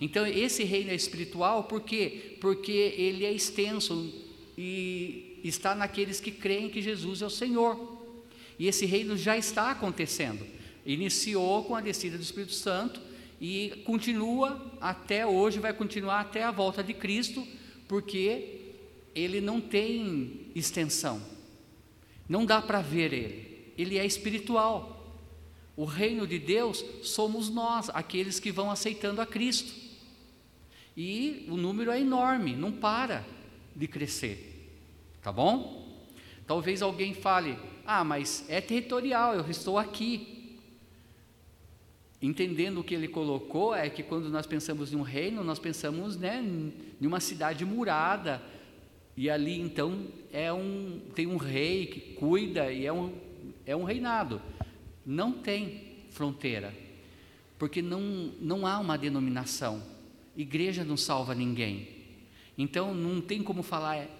Então 0.00 0.26
esse 0.26 0.64
reino 0.64 0.90
é 0.90 0.94
espiritual 0.94 1.64
por 1.64 1.82
quê? 1.82 2.36
Porque 2.40 2.72
ele 2.72 3.24
é 3.24 3.32
extenso 3.32 4.12
e 4.56 5.38
está 5.44 5.74
naqueles 5.74 6.18
que 6.18 6.30
creem 6.30 6.70
que 6.70 6.82
Jesus 6.82 7.22
é 7.22 7.26
o 7.26 7.30
Senhor. 7.30 8.02
E 8.58 8.66
esse 8.66 8.86
reino 8.86 9.16
já 9.16 9.36
está 9.36 9.70
acontecendo. 9.70 10.46
Iniciou 10.84 11.64
com 11.64 11.76
a 11.76 11.80
descida 11.80 12.16
do 12.16 12.22
Espírito 12.22 12.54
Santo 12.54 13.00
e 13.40 13.82
continua 13.84 14.72
até 14.80 15.26
hoje, 15.26 15.60
vai 15.60 15.72
continuar 15.72 16.20
até 16.20 16.42
a 16.42 16.50
volta 16.50 16.82
de 16.82 16.94
Cristo, 16.94 17.46
porque 17.86 18.60
ele 19.14 19.40
não 19.40 19.60
tem 19.60 20.46
extensão. 20.54 21.20
Não 22.28 22.46
dá 22.46 22.62
para 22.62 22.80
ver 22.80 23.12
ele. 23.12 23.72
Ele 23.76 23.98
é 23.98 24.06
espiritual. 24.06 25.01
O 25.76 25.84
reino 25.84 26.26
de 26.26 26.38
Deus 26.38 26.84
somos 27.02 27.48
nós, 27.48 27.88
aqueles 27.90 28.38
que 28.38 28.52
vão 28.52 28.70
aceitando 28.70 29.20
a 29.20 29.26
Cristo. 29.26 29.72
E 30.96 31.46
o 31.48 31.56
número 31.56 31.90
é 31.90 32.00
enorme, 32.00 32.54
não 32.54 32.70
para 32.70 33.24
de 33.74 33.88
crescer. 33.88 34.70
Tá 35.22 35.32
bom? 35.32 36.06
Talvez 36.46 36.82
alguém 36.82 37.14
fale: 37.14 37.56
ah, 37.86 38.04
mas 38.04 38.44
é 38.48 38.60
territorial, 38.60 39.34
eu 39.34 39.48
estou 39.48 39.78
aqui. 39.78 40.58
Entendendo 42.20 42.78
o 42.78 42.84
que 42.84 42.94
ele 42.94 43.08
colocou, 43.08 43.74
é 43.74 43.88
que 43.90 44.02
quando 44.02 44.28
nós 44.28 44.46
pensamos 44.46 44.92
em 44.92 44.96
um 44.96 45.02
reino, 45.02 45.42
nós 45.42 45.58
pensamos 45.58 46.16
né, 46.16 46.40
em 47.00 47.06
uma 47.06 47.18
cidade 47.18 47.64
murada, 47.64 48.40
e 49.16 49.28
ali 49.28 49.60
então 49.60 50.06
é 50.32 50.52
um, 50.52 51.00
tem 51.14 51.26
um 51.26 51.36
rei 51.36 51.86
que 51.86 52.00
cuida 52.14 52.70
e 52.70 52.86
é 52.86 52.92
um, 52.92 53.12
é 53.66 53.74
um 53.74 53.82
reinado. 53.82 54.40
Não 55.04 55.32
tem 55.32 55.92
fronteira, 56.10 56.74
porque 57.58 57.82
não, 57.82 58.32
não 58.40 58.66
há 58.66 58.78
uma 58.78 58.96
denominação. 58.96 59.82
igreja 60.36 60.84
não 60.84 60.96
salva 60.96 61.34
ninguém. 61.34 61.88
Então 62.56 62.94
não 62.94 63.20
tem 63.20 63.42
como 63.42 63.62
falar 63.62 63.96
é, 63.96 64.10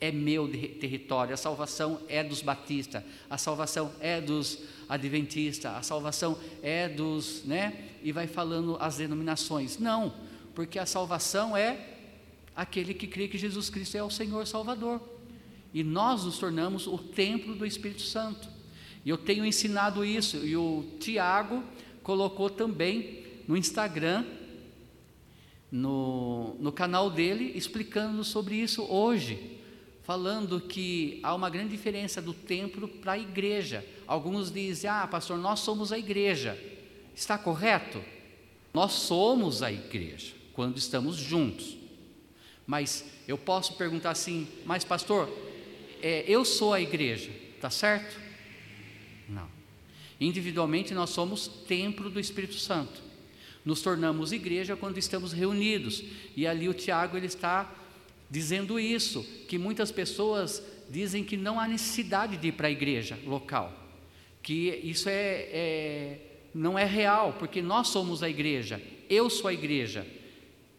é 0.00 0.10
meu 0.10 0.48
território, 0.48 1.34
a 1.34 1.36
salvação 1.36 2.00
é 2.08 2.24
dos 2.24 2.42
batistas, 2.42 3.04
a 3.30 3.38
salvação 3.38 3.92
é 4.00 4.20
dos 4.20 4.58
adventistas, 4.88 5.72
a 5.72 5.82
salvação 5.82 6.38
é 6.62 6.88
dos, 6.88 7.44
né? 7.44 7.90
E 8.02 8.10
vai 8.10 8.26
falando 8.26 8.76
as 8.80 8.96
denominações. 8.96 9.78
Não, 9.78 10.14
porque 10.54 10.78
a 10.78 10.86
salvação 10.86 11.56
é 11.56 11.92
aquele 12.54 12.94
que 12.94 13.06
crê 13.06 13.28
que 13.28 13.38
Jesus 13.38 13.70
Cristo 13.70 13.96
é 13.96 14.02
o 14.02 14.10
Senhor 14.10 14.46
Salvador. 14.46 15.00
E 15.72 15.82
nós 15.82 16.24
nos 16.24 16.38
tornamos 16.38 16.86
o 16.86 16.98
templo 16.98 17.54
do 17.54 17.64
Espírito 17.64 18.02
Santo. 18.02 18.48
E 19.04 19.10
eu 19.10 19.18
tenho 19.18 19.44
ensinado 19.44 20.04
isso, 20.04 20.44
e 20.46 20.56
o 20.56 20.84
Tiago 21.00 21.62
colocou 22.02 22.48
também 22.48 23.24
no 23.48 23.56
Instagram, 23.56 24.24
no, 25.70 26.54
no 26.60 26.70
canal 26.70 27.10
dele, 27.10 27.52
explicando 27.56 28.22
sobre 28.22 28.56
isso 28.56 28.84
hoje, 28.84 29.58
falando 30.02 30.60
que 30.60 31.18
há 31.22 31.34
uma 31.34 31.48
grande 31.48 31.70
diferença 31.70 32.20
do 32.20 32.34
templo 32.34 32.86
para 32.86 33.12
a 33.12 33.18
igreja. 33.18 33.84
Alguns 34.06 34.52
dizem, 34.52 34.90
ah, 34.90 35.06
pastor, 35.06 35.38
nós 35.38 35.60
somos 35.60 35.92
a 35.92 35.98
igreja. 35.98 36.58
Está 37.14 37.38
correto? 37.38 38.02
Nós 38.74 38.92
somos 38.92 39.62
a 39.62 39.72
igreja 39.72 40.34
quando 40.52 40.76
estamos 40.76 41.16
juntos. 41.16 41.76
Mas 42.66 43.04
eu 43.26 43.38
posso 43.38 43.74
perguntar 43.74 44.10
assim, 44.10 44.46
mas 44.64 44.84
pastor, 44.84 45.28
é, 46.02 46.24
eu 46.26 46.44
sou 46.44 46.72
a 46.72 46.80
igreja, 46.80 47.30
tá 47.60 47.70
certo? 47.70 48.20
Não. 49.32 49.48
Individualmente 50.20 50.94
nós 50.94 51.10
somos 51.10 51.48
templo 51.48 52.10
do 52.10 52.20
Espírito 52.20 52.54
Santo. 52.54 53.02
Nos 53.64 53.80
tornamos 53.80 54.32
igreja 54.32 54.76
quando 54.76 54.98
estamos 54.98 55.32
reunidos. 55.32 56.04
E 56.36 56.46
ali 56.46 56.68
o 56.68 56.74
Tiago 56.74 57.16
ele 57.16 57.26
está 57.26 57.72
dizendo 58.30 58.78
isso, 58.80 59.22
que 59.46 59.58
muitas 59.58 59.92
pessoas 59.92 60.62
dizem 60.88 61.22
que 61.22 61.36
não 61.36 61.60
há 61.60 61.68
necessidade 61.68 62.36
de 62.36 62.48
ir 62.48 62.52
para 62.52 62.68
a 62.68 62.70
igreja 62.70 63.18
local, 63.26 63.72
que 64.42 64.80
isso 64.82 65.08
é, 65.08 65.48
é 65.52 66.18
não 66.54 66.78
é 66.78 66.84
real, 66.84 67.34
porque 67.38 67.60
nós 67.60 67.88
somos 67.88 68.22
a 68.22 68.28
igreja. 68.28 68.80
Eu 69.08 69.28
sou 69.30 69.48
a 69.48 69.54
igreja. 69.54 70.06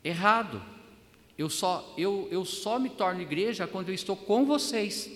Errado. 0.03 0.61
Eu 1.37 1.49
só, 1.49 1.93
eu, 1.97 2.27
eu 2.31 2.45
só 2.45 2.77
me 2.77 2.89
torno 2.89 3.21
igreja 3.21 3.65
quando 3.65 3.89
eu 3.89 3.95
estou 3.95 4.15
com 4.15 4.45
vocês. 4.45 5.11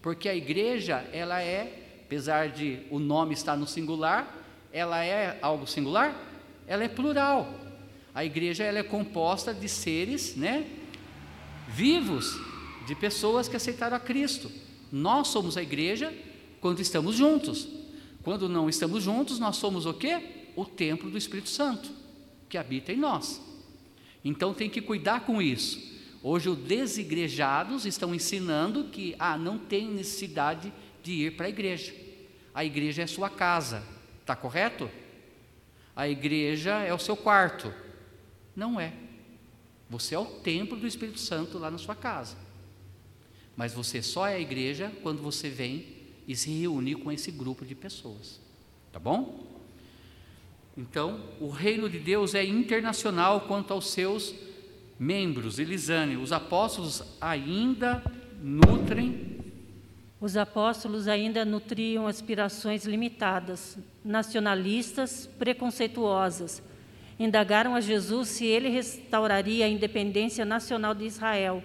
Porque 0.00 0.28
a 0.28 0.34
igreja, 0.34 1.08
ela 1.12 1.42
é, 1.42 1.79
apesar 2.10 2.48
de 2.48 2.80
o 2.90 2.98
nome 2.98 3.34
estar 3.34 3.56
no 3.56 3.68
singular, 3.68 4.36
ela 4.72 5.04
é 5.04 5.38
algo 5.40 5.64
singular? 5.64 6.12
Ela 6.66 6.82
é 6.82 6.88
plural. 6.88 7.54
A 8.12 8.24
igreja 8.24 8.64
ela 8.64 8.80
é 8.80 8.82
composta 8.82 9.54
de 9.54 9.68
seres, 9.68 10.34
né, 10.34 10.66
vivos, 11.68 12.36
de 12.84 12.96
pessoas 12.96 13.46
que 13.46 13.54
aceitaram 13.54 13.96
a 13.96 14.00
Cristo. 14.00 14.50
Nós 14.90 15.28
somos 15.28 15.56
a 15.56 15.62
igreja 15.62 16.12
quando 16.60 16.80
estamos 16.80 17.14
juntos. 17.14 17.68
Quando 18.24 18.48
não 18.48 18.68
estamos 18.68 19.04
juntos, 19.04 19.38
nós 19.38 19.54
somos 19.54 19.86
o 19.86 19.94
quê? 19.94 20.50
O 20.56 20.64
templo 20.64 21.08
do 21.08 21.16
Espírito 21.16 21.48
Santo, 21.48 21.92
que 22.48 22.58
habita 22.58 22.92
em 22.92 22.96
nós. 22.96 23.40
Então 24.24 24.52
tem 24.52 24.68
que 24.68 24.82
cuidar 24.82 25.20
com 25.20 25.40
isso. 25.40 25.78
Hoje 26.24 26.48
os 26.48 26.58
desigrejados 26.58 27.86
estão 27.86 28.12
ensinando 28.12 28.88
que 28.88 29.14
ah, 29.16 29.38
não 29.38 29.56
tem 29.56 29.88
necessidade 29.88 30.62
de 30.62 30.89
ir 31.08 31.36
para 31.36 31.46
a 31.46 31.48
igreja. 31.48 31.94
A 32.54 32.64
igreja 32.64 33.02
é 33.02 33.06
sua 33.06 33.30
casa, 33.30 33.82
está 34.20 34.34
correto? 34.34 34.90
A 35.94 36.08
igreja 36.08 36.78
é 36.80 36.92
o 36.92 36.98
seu 36.98 37.16
quarto. 37.16 37.72
Não 38.54 38.80
é. 38.80 38.92
Você 39.88 40.14
é 40.14 40.18
o 40.18 40.24
templo 40.24 40.78
do 40.78 40.86
Espírito 40.86 41.20
Santo 41.20 41.58
lá 41.58 41.70
na 41.70 41.78
sua 41.78 41.94
casa. 41.94 42.36
Mas 43.56 43.72
você 43.72 44.02
só 44.02 44.26
é 44.26 44.36
a 44.36 44.40
igreja 44.40 44.92
quando 45.02 45.22
você 45.22 45.48
vem 45.48 45.86
e 46.26 46.36
se 46.36 46.50
reúne 46.50 46.94
com 46.94 47.10
esse 47.10 47.30
grupo 47.30 47.64
de 47.64 47.74
pessoas. 47.74 48.40
Tá 48.92 48.98
bom? 48.98 49.46
Então, 50.76 51.20
o 51.40 51.50
reino 51.50 51.88
de 51.88 51.98
Deus 51.98 52.34
é 52.34 52.44
internacional 52.44 53.42
quanto 53.42 53.72
aos 53.72 53.90
seus 53.90 54.34
membros. 54.98 55.58
Elisane, 55.58 56.16
os 56.16 56.32
apóstolos 56.32 57.02
ainda 57.20 58.02
nutrem. 58.40 59.29
Os 60.20 60.36
apóstolos 60.36 61.08
ainda 61.08 61.46
nutriam 61.46 62.06
aspirações 62.06 62.84
limitadas, 62.84 63.78
nacionalistas, 64.04 65.26
preconceituosas. 65.38 66.62
Indagaram 67.18 67.74
a 67.74 67.80
Jesus 67.80 68.28
se 68.28 68.44
ele 68.44 68.68
restauraria 68.68 69.64
a 69.64 69.68
independência 69.68 70.44
nacional 70.44 70.94
de 70.94 71.06
Israel, 71.06 71.62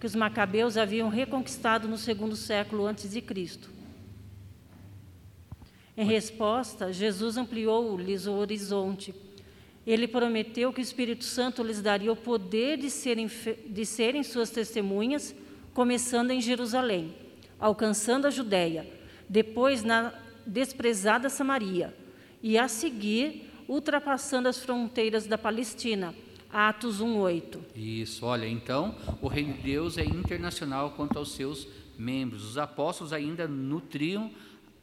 que 0.00 0.06
os 0.06 0.16
macabeus 0.16 0.76
haviam 0.76 1.08
reconquistado 1.08 1.86
no 1.86 1.96
segundo 1.96 2.34
século 2.34 2.86
antes 2.86 3.12
de 3.12 3.20
Cristo. 3.20 3.70
Em 5.96 6.04
resposta, 6.04 6.92
Jesus 6.92 7.36
ampliou-lhes 7.36 8.26
o 8.26 8.32
horizonte. 8.32 9.14
Ele 9.86 10.08
prometeu 10.08 10.72
que 10.72 10.80
o 10.80 10.82
Espírito 10.82 11.22
Santo 11.22 11.62
lhes 11.62 11.80
daria 11.80 12.10
o 12.10 12.16
poder 12.16 12.78
de 12.78 12.90
serem, 12.90 13.30
de 13.68 13.86
serem 13.86 14.24
suas 14.24 14.50
testemunhas, 14.50 15.34
começando 15.72 16.32
em 16.32 16.40
Jerusalém, 16.40 17.14
alcançando 17.62 18.26
a 18.26 18.30
Judéia, 18.30 18.84
depois 19.28 19.84
na 19.84 20.12
desprezada 20.44 21.30
Samaria, 21.30 21.96
e 22.42 22.58
a 22.58 22.66
seguir 22.66 23.48
ultrapassando 23.68 24.48
as 24.48 24.58
fronteiras 24.58 25.26
da 25.28 25.38
Palestina. 25.38 26.12
Atos 26.52 27.00
1:8. 27.00 27.60
Isso, 27.74 28.26
olha, 28.26 28.46
então, 28.46 28.96
o 29.22 29.28
reino 29.28 29.54
de 29.54 29.62
Deus 29.62 29.96
é 29.96 30.04
internacional 30.04 30.90
quanto 30.90 31.16
aos 31.16 31.32
seus 31.32 31.68
membros. 31.96 32.44
Os 32.44 32.58
apóstolos 32.58 33.12
ainda 33.12 33.46
nutriam 33.46 34.30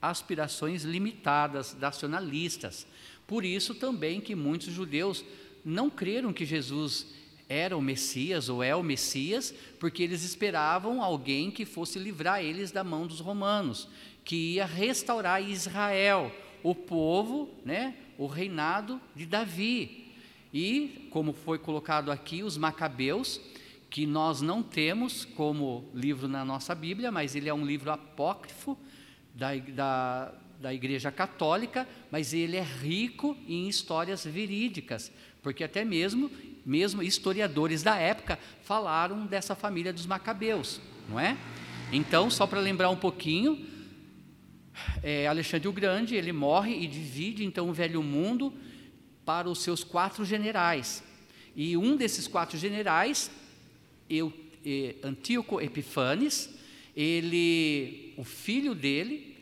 aspirações 0.01 0.83
limitadas, 0.83 1.75
nacionalistas. 1.77 2.87
Por 3.27 3.43
isso 3.43 3.75
também 3.75 4.21
que 4.21 4.33
muitos 4.33 4.73
judeus 4.73 5.23
não 5.65 5.89
creram 5.89 6.31
que 6.31 6.45
Jesus 6.45 7.07
era 7.49 7.75
o 7.75 7.81
Messias 7.81 8.47
ou 8.47 8.63
é 8.63 8.75
o 8.75 8.83
Messias, 8.83 9.53
porque 9.79 10.03
eles 10.03 10.23
esperavam 10.23 11.01
alguém 11.03 11.49
que 11.49 11.65
fosse 11.65 11.97
livrar 11.97 12.43
eles 12.43 12.71
da 12.71 12.83
mão 12.83 13.07
dos 13.07 13.19
romanos, 13.19 13.89
que 14.23 14.53
ia 14.53 14.65
restaurar 14.65 15.41
Israel, 15.41 16.31
o 16.61 16.75
povo, 16.75 17.49
né, 17.65 17.95
o 18.17 18.27
reinado 18.27 19.01
de 19.15 19.25
Davi. 19.25 20.13
E, 20.53 21.07
como 21.09 21.33
foi 21.33 21.57
colocado 21.57 22.11
aqui, 22.11 22.43
os 22.43 22.55
Macabeus, 22.55 23.41
que 23.89 24.05
nós 24.05 24.41
não 24.41 24.61
temos 24.61 25.25
como 25.25 25.89
livro 25.93 26.27
na 26.27 26.45
nossa 26.45 26.75
Bíblia, 26.75 27.11
mas 27.11 27.35
ele 27.35 27.49
é 27.49 27.53
um 27.53 27.65
livro 27.65 27.91
apócrifo, 27.91 28.77
da, 29.33 29.55
da, 29.55 30.33
da 30.59 30.73
Igreja 30.73 31.11
Católica, 31.11 31.87
mas 32.11 32.33
ele 32.33 32.57
é 32.57 32.63
rico 32.63 33.37
em 33.47 33.67
histórias 33.67 34.25
verídicas, 34.25 35.11
porque 35.41 35.63
até 35.63 35.85
mesmo, 35.85 36.29
mesmo 36.69 37.01
historiadores 37.01 37.81
da 37.81 37.95
época 37.95 38.37
falaram 38.61 39.25
dessa 39.25 39.55
família 39.55 39.91
dos 39.91 40.05
Macabeus, 40.05 40.79
não 41.09 41.19
é? 41.19 41.35
Então, 41.91 42.29
só 42.29 42.45
para 42.45 42.59
lembrar 42.59 42.91
um 42.91 42.95
pouquinho, 42.95 43.65
é, 45.01 45.25
Alexandre 45.25 45.67
o 45.67 45.73
Grande 45.73 46.13
ele 46.13 46.31
morre 46.31 46.75
e 46.75 46.85
divide 46.85 47.43
então 47.43 47.67
o 47.67 47.73
velho 47.73 48.03
mundo 48.03 48.53
para 49.25 49.49
os 49.49 49.63
seus 49.63 49.83
quatro 49.83 50.23
generais. 50.23 51.03
E 51.55 51.75
um 51.75 51.97
desses 51.97 52.27
quatro 52.27 52.55
generais, 52.55 53.31
eu, 54.07 54.31
é, 54.63 54.93
Antíoco 55.03 55.59
Epifanes, 55.59 56.55
ele, 56.95 58.13
o 58.15 58.23
filho 58.23 58.75
dele, 58.75 59.37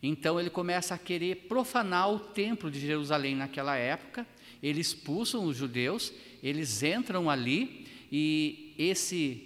então 0.00 0.38
ele 0.38 0.48
começa 0.48 0.94
a 0.94 0.98
querer 0.98 1.46
profanar 1.48 2.08
o 2.08 2.20
templo 2.20 2.70
de 2.70 2.78
Jerusalém 2.78 3.34
naquela 3.34 3.76
época. 3.76 4.24
Eles 4.62 4.88
expulsam 4.88 5.44
os 5.44 5.56
judeus, 5.56 6.12
eles 6.42 6.82
entram 6.82 7.28
ali 7.28 7.86
e 8.10 8.74
esse 8.78 9.44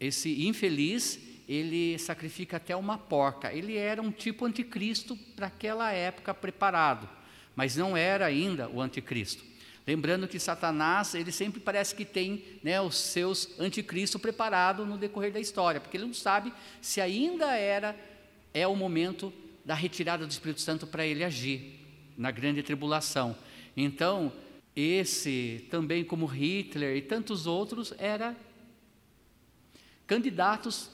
esse 0.00 0.46
infeliz 0.46 1.18
ele 1.48 1.98
sacrifica 1.98 2.56
até 2.56 2.74
uma 2.74 2.98
porca. 2.98 3.52
Ele 3.52 3.76
era 3.76 4.00
um 4.02 4.10
tipo 4.10 4.44
anticristo 4.44 5.16
para 5.36 5.46
aquela 5.46 5.92
época 5.92 6.34
preparado, 6.34 7.08
mas 7.54 7.76
não 7.76 7.96
era 7.96 8.26
ainda 8.26 8.68
o 8.68 8.80
anticristo. 8.80 9.44
Lembrando 9.86 10.26
que 10.26 10.38
Satanás, 10.38 11.14
ele 11.14 11.30
sempre 11.30 11.60
parece 11.60 11.94
que 11.94 12.06
tem 12.06 12.42
né, 12.62 12.80
os 12.80 12.96
seus 12.96 13.58
anticristo 13.60 14.18
preparado 14.18 14.86
no 14.86 14.96
decorrer 14.96 15.30
da 15.30 15.40
história, 15.40 15.80
porque 15.80 15.96
ele 15.96 16.06
não 16.06 16.14
sabe 16.14 16.52
se 16.80 17.00
ainda 17.00 17.54
era 17.54 17.94
é 18.54 18.66
o 18.66 18.74
momento 18.74 19.32
da 19.64 19.74
retirada 19.74 20.26
do 20.26 20.30
Espírito 20.30 20.60
Santo 20.60 20.86
para 20.86 21.04
ele 21.04 21.24
agir 21.24 21.80
na 22.16 22.30
grande 22.30 22.62
tribulação. 22.62 23.36
Então, 23.76 24.32
esse 24.76 25.66
também 25.70 26.04
como 26.04 26.26
Hitler 26.26 26.96
e 26.96 27.02
tantos 27.02 27.46
outros 27.46 27.94
era 27.98 28.36
candidatos 30.06 30.90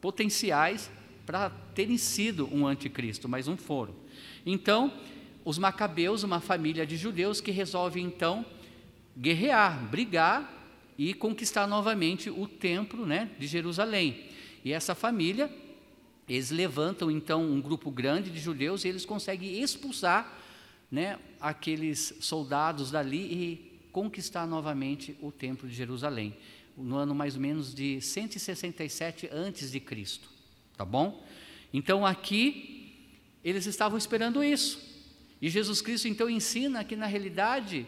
potenciais 0.00 0.90
para 1.26 1.50
terem 1.74 1.98
sido 1.98 2.48
um 2.52 2.66
anticristo, 2.66 3.28
mas 3.28 3.46
não 3.46 3.56
foram. 3.56 3.94
Então, 4.44 4.92
os 5.44 5.58
macabeus, 5.58 6.22
uma 6.22 6.40
família 6.40 6.86
de 6.86 6.96
judeus 6.96 7.40
que 7.40 7.50
resolve 7.50 8.00
então 8.00 8.44
guerrear, 9.16 9.84
brigar 9.88 10.52
e 10.96 11.12
conquistar 11.12 11.66
novamente 11.66 12.30
o 12.30 12.46
templo 12.46 13.04
né, 13.04 13.30
de 13.38 13.46
Jerusalém. 13.46 14.28
E 14.64 14.72
essa 14.72 14.94
família, 14.94 15.50
eles 16.28 16.50
levantam 16.50 17.10
então 17.10 17.42
um 17.42 17.60
grupo 17.60 17.90
grande 17.90 18.30
de 18.30 18.38
judeus 18.38 18.84
e 18.84 18.88
eles 18.88 19.04
conseguem 19.04 19.60
expulsar 19.62 20.43
né, 20.90 21.18
aqueles 21.40 22.14
soldados 22.20 22.90
dali 22.90 23.18
e 23.18 23.74
conquistar 23.92 24.46
novamente 24.46 25.16
o 25.20 25.30
templo 25.30 25.68
de 25.68 25.74
Jerusalém, 25.74 26.36
no 26.76 26.96
ano 26.96 27.14
mais 27.14 27.36
ou 27.36 27.40
menos 27.40 27.74
de 27.74 28.00
167 28.00 29.28
antes 29.32 29.70
de 29.70 29.78
Cristo, 29.78 30.28
tá 30.76 30.84
bom? 30.84 31.24
Então 31.72 32.04
aqui 32.04 32.92
eles 33.44 33.66
estavam 33.66 33.98
esperando 33.98 34.42
isso. 34.42 34.92
E 35.40 35.48
Jesus 35.50 35.80
Cristo 35.80 36.08
então 36.08 36.28
ensina 36.30 36.82
que 36.82 36.96
na 36.96 37.06
realidade 37.06 37.86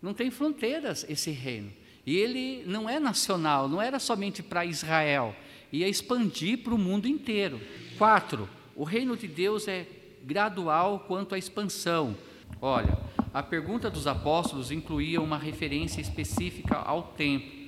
não 0.00 0.14
tem 0.14 0.30
fronteiras 0.30 1.04
esse 1.08 1.30
reino. 1.30 1.72
E 2.06 2.16
ele 2.16 2.62
não 2.66 2.88
é 2.88 3.00
nacional, 3.00 3.68
não 3.68 3.80
era 3.80 3.98
somente 3.98 4.42
para 4.42 4.64
Israel, 4.64 5.34
ia 5.72 5.88
expandir 5.88 6.58
para 6.58 6.74
o 6.74 6.78
mundo 6.78 7.08
inteiro. 7.08 7.60
Quatro, 7.96 8.48
o 8.76 8.84
reino 8.84 9.16
de 9.16 9.26
Deus 9.26 9.66
é 9.66 9.86
gradual 10.24 11.00
quanto 11.00 11.34
à 11.34 11.38
expansão. 11.38 12.16
Olha, 12.60 12.98
a 13.32 13.42
pergunta 13.42 13.90
dos 13.90 14.06
apóstolos 14.06 14.70
incluía 14.70 15.20
uma 15.20 15.36
referência 15.36 16.00
específica 16.00 16.76
ao 16.76 17.02
tempo. 17.14 17.64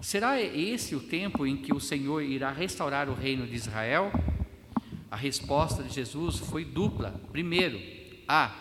Será 0.00 0.40
esse 0.40 0.94
o 0.94 1.00
tempo 1.00 1.46
em 1.46 1.56
que 1.56 1.72
o 1.72 1.80
Senhor 1.80 2.22
irá 2.22 2.50
restaurar 2.50 3.08
o 3.08 3.14
reino 3.14 3.46
de 3.46 3.54
Israel? 3.54 4.12
A 5.10 5.16
resposta 5.16 5.82
de 5.82 5.94
Jesus 5.94 6.38
foi 6.38 6.64
dupla. 6.64 7.20
Primeiro, 7.30 7.80
A. 8.26 8.54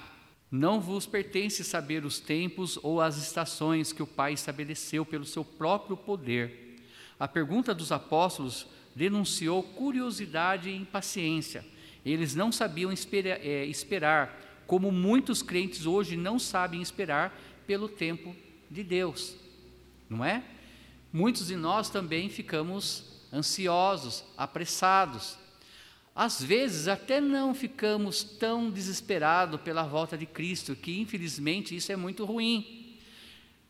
Não 0.51 0.81
vos 0.81 1.05
pertence 1.05 1.63
saber 1.63 2.03
os 2.03 2.19
tempos 2.19 2.77
ou 2.83 2.99
as 2.99 3.17
estações 3.17 3.93
que 3.93 4.03
o 4.03 4.07
Pai 4.07 4.33
estabeleceu 4.33 5.05
pelo 5.05 5.25
seu 5.25 5.45
próprio 5.45 5.95
poder. 5.95 6.77
A 7.17 7.27
pergunta 7.27 7.73
dos 7.73 7.91
apóstolos 7.91 8.67
denunciou 8.95 9.63
curiosidade 9.63 10.69
e 10.69 10.75
impaciência. 10.75 11.65
Eles 12.05 12.35
não 12.35 12.51
sabiam 12.51 12.91
esperar, 12.91 13.39
é, 13.45 13.65
esperar, 13.65 14.63
como 14.65 14.91
muitos 14.91 15.41
crentes 15.43 15.85
hoje 15.85 16.17
não 16.17 16.39
sabem 16.39 16.81
esperar 16.81 17.37
pelo 17.67 17.87
tempo 17.87 18.35
de 18.69 18.83
Deus, 18.83 19.35
não 20.09 20.23
é? 20.23 20.43
Muitos 21.13 21.47
de 21.47 21.55
nós 21.55 21.89
também 21.89 22.29
ficamos 22.29 23.21
ansiosos, 23.33 24.23
apressados, 24.37 25.37
às 26.15 26.43
vezes 26.43 26.87
até 26.87 27.21
não 27.21 27.53
ficamos 27.53 28.23
tão 28.23 28.69
desesperados 28.69 29.61
pela 29.61 29.83
volta 29.83 30.17
de 30.17 30.25
Cristo, 30.25 30.75
que 30.75 30.99
infelizmente 30.99 31.75
isso 31.75 31.91
é 31.91 31.95
muito 31.95 32.25
ruim. 32.25 32.97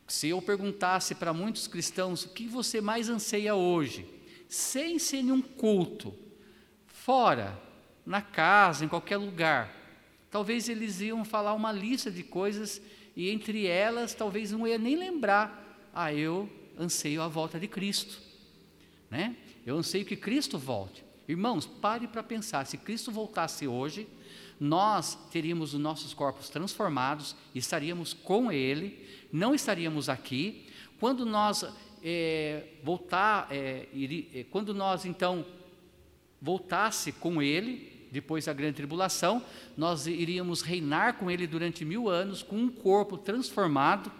Se 0.08 0.28
eu 0.28 0.42
perguntasse 0.42 1.14
para 1.14 1.32
muitos 1.32 1.66
cristãos 1.66 2.24
o 2.24 2.30
que 2.30 2.46
você 2.46 2.80
mais 2.80 3.08
anseia 3.08 3.54
hoje, 3.54 4.06
sem 4.48 4.98
ser 4.98 5.22
nenhum 5.22 5.40
culto, 5.40 6.14
fora, 6.86 7.58
na 8.04 8.20
casa, 8.20 8.84
em 8.84 8.88
qualquer 8.88 9.16
lugar, 9.16 9.74
talvez 10.30 10.68
eles 10.68 11.00
iam 11.00 11.24
falar 11.24 11.54
uma 11.54 11.70
lista 11.70 12.10
de 12.10 12.22
coisas 12.22 12.80
e 13.14 13.30
entre 13.30 13.66
elas 13.66 14.14
talvez 14.14 14.50
não 14.50 14.66
ia 14.66 14.78
nem 14.78 14.96
lembrar, 14.96 15.90
ah, 15.94 16.12
eu 16.12 16.48
anseio 16.78 17.22
a 17.22 17.28
volta 17.28 17.60
de 17.60 17.68
Cristo, 17.68 18.20
né? 19.10 19.36
Eu 19.64 19.76
anseio 19.76 20.04
que 20.04 20.16
Cristo 20.16 20.58
volte. 20.58 21.04
Irmãos, 21.28 21.66
pare 21.66 22.08
para 22.08 22.22
pensar: 22.22 22.66
se 22.66 22.76
Cristo 22.76 23.12
voltasse 23.12 23.66
hoje, 23.66 24.08
nós 24.58 25.16
teríamos 25.30 25.74
os 25.74 25.80
nossos 25.80 26.14
corpos 26.14 26.48
transformados, 26.48 27.36
estaríamos 27.54 28.12
com 28.12 28.50
Ele, 28.50 29.06
não 29.32 29.54
estaríamos 29.54 30.08
aqui. 30.08 30.66
Quando 30.98 31.24
nós 31.26 31.64
é, 32.02 32.64
voltar, 32.82 33.48
é, 33.50 33.88
é, 34.34 34.44
quando 34.50 34.74
nós 34.74 35.04
então 35.04 35.44
voltasse 36.40 37.12
com 37.12 37.40
Ele, 37.40 37.91
depois 38.12 38.44
da 38.44 38.52
grande 38.52 38.74
tribulação, 38.74 39.42
nós 39.74 40.06
iríamos 40.06 40.60
reinar 40.60 41.14
com 41.14 41.30
Ele 41.30 41.46
durante 41.46 41.82
mil 41.82 42.10
anos, 42.10 42.42
com 42.42 42.56
um 42.56 42.68
corpo 42.68 43.16
transformado, 43.16 44.12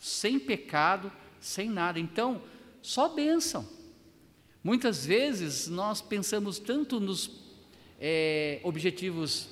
sem 0.00 0.36
pecado, 0.36 1.12
sem 1.38 1.70
nada. 1.70 2.00
Então, 2.00 2.42
só 2.82 3.08
bênção. 3.08 3.64
Muitas 4.64 5.06
vezes 5.06 5.68
nós 5.68 6.02
pensamos 6.02 6.58
tanto 6.58 6.98
nos 6.98 7.30
é, 8.00 8.58
objetivos 8.64 9.48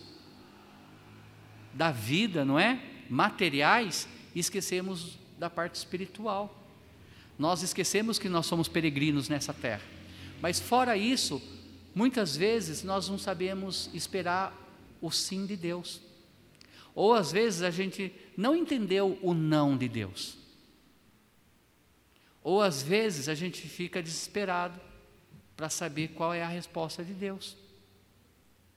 da 1.73 1.93
vida, 1.93 2.45
não 2.45 2.59
é? 2.59 2.83
Materiais, 3.09 4.09
e 4.35 4.41
esquecemos 4.41 5.17
da 5.39 5.49
parte 5.49 5.77
espiritual. 5.77 6.69
Nós 7.39 7.63
esquecemos 7.63 8.19
que 8.19 8.29
nós 8.29 8.45
somos 8.47 8.67
peregrinos 8.67 9.29
nessa 9.29 9.55
terra. 9.55 9.83
Mas 10.43 10.59
fora 10.59 10.97
isso, 10.97 11.41
muitas 11.95 12.37
vezes 12.37 12.83
nós 12.83 13.09
não 13.09 13.19
sabemos 13.19 13.91
esperar 13.93 14.55
o 15.01 15.11
sim 15.11 15.47
de 15.47 15.57
Deus. 15.57 16.01
Ou 16.95 17.15
às 17.15 17.31
vezes 17.31 17.63
a 17.63 17.71
gente 17.71 18.13
não 18.37 18.57
entendeu 18.57 19.19
o 19.23 19.33
não 19.33 19.77
de 19.77 19.89
Deus. 19.89 20.37
Ou 22.43 22.63
às 22.63 22.83
vezes 22.83 23.29
a 23.29 23.35
gente 23.35 23.69
fica 23.69 24.03
desesperado 24.03 24.81
para 25.57 25.69
saber 25.69 26.09
qual 26.09 26.33
é 26.33 26.43
a 26.43 26.49
resposta 26.49 27.05
de 27.05 27.13
Deus. 27.13 27.57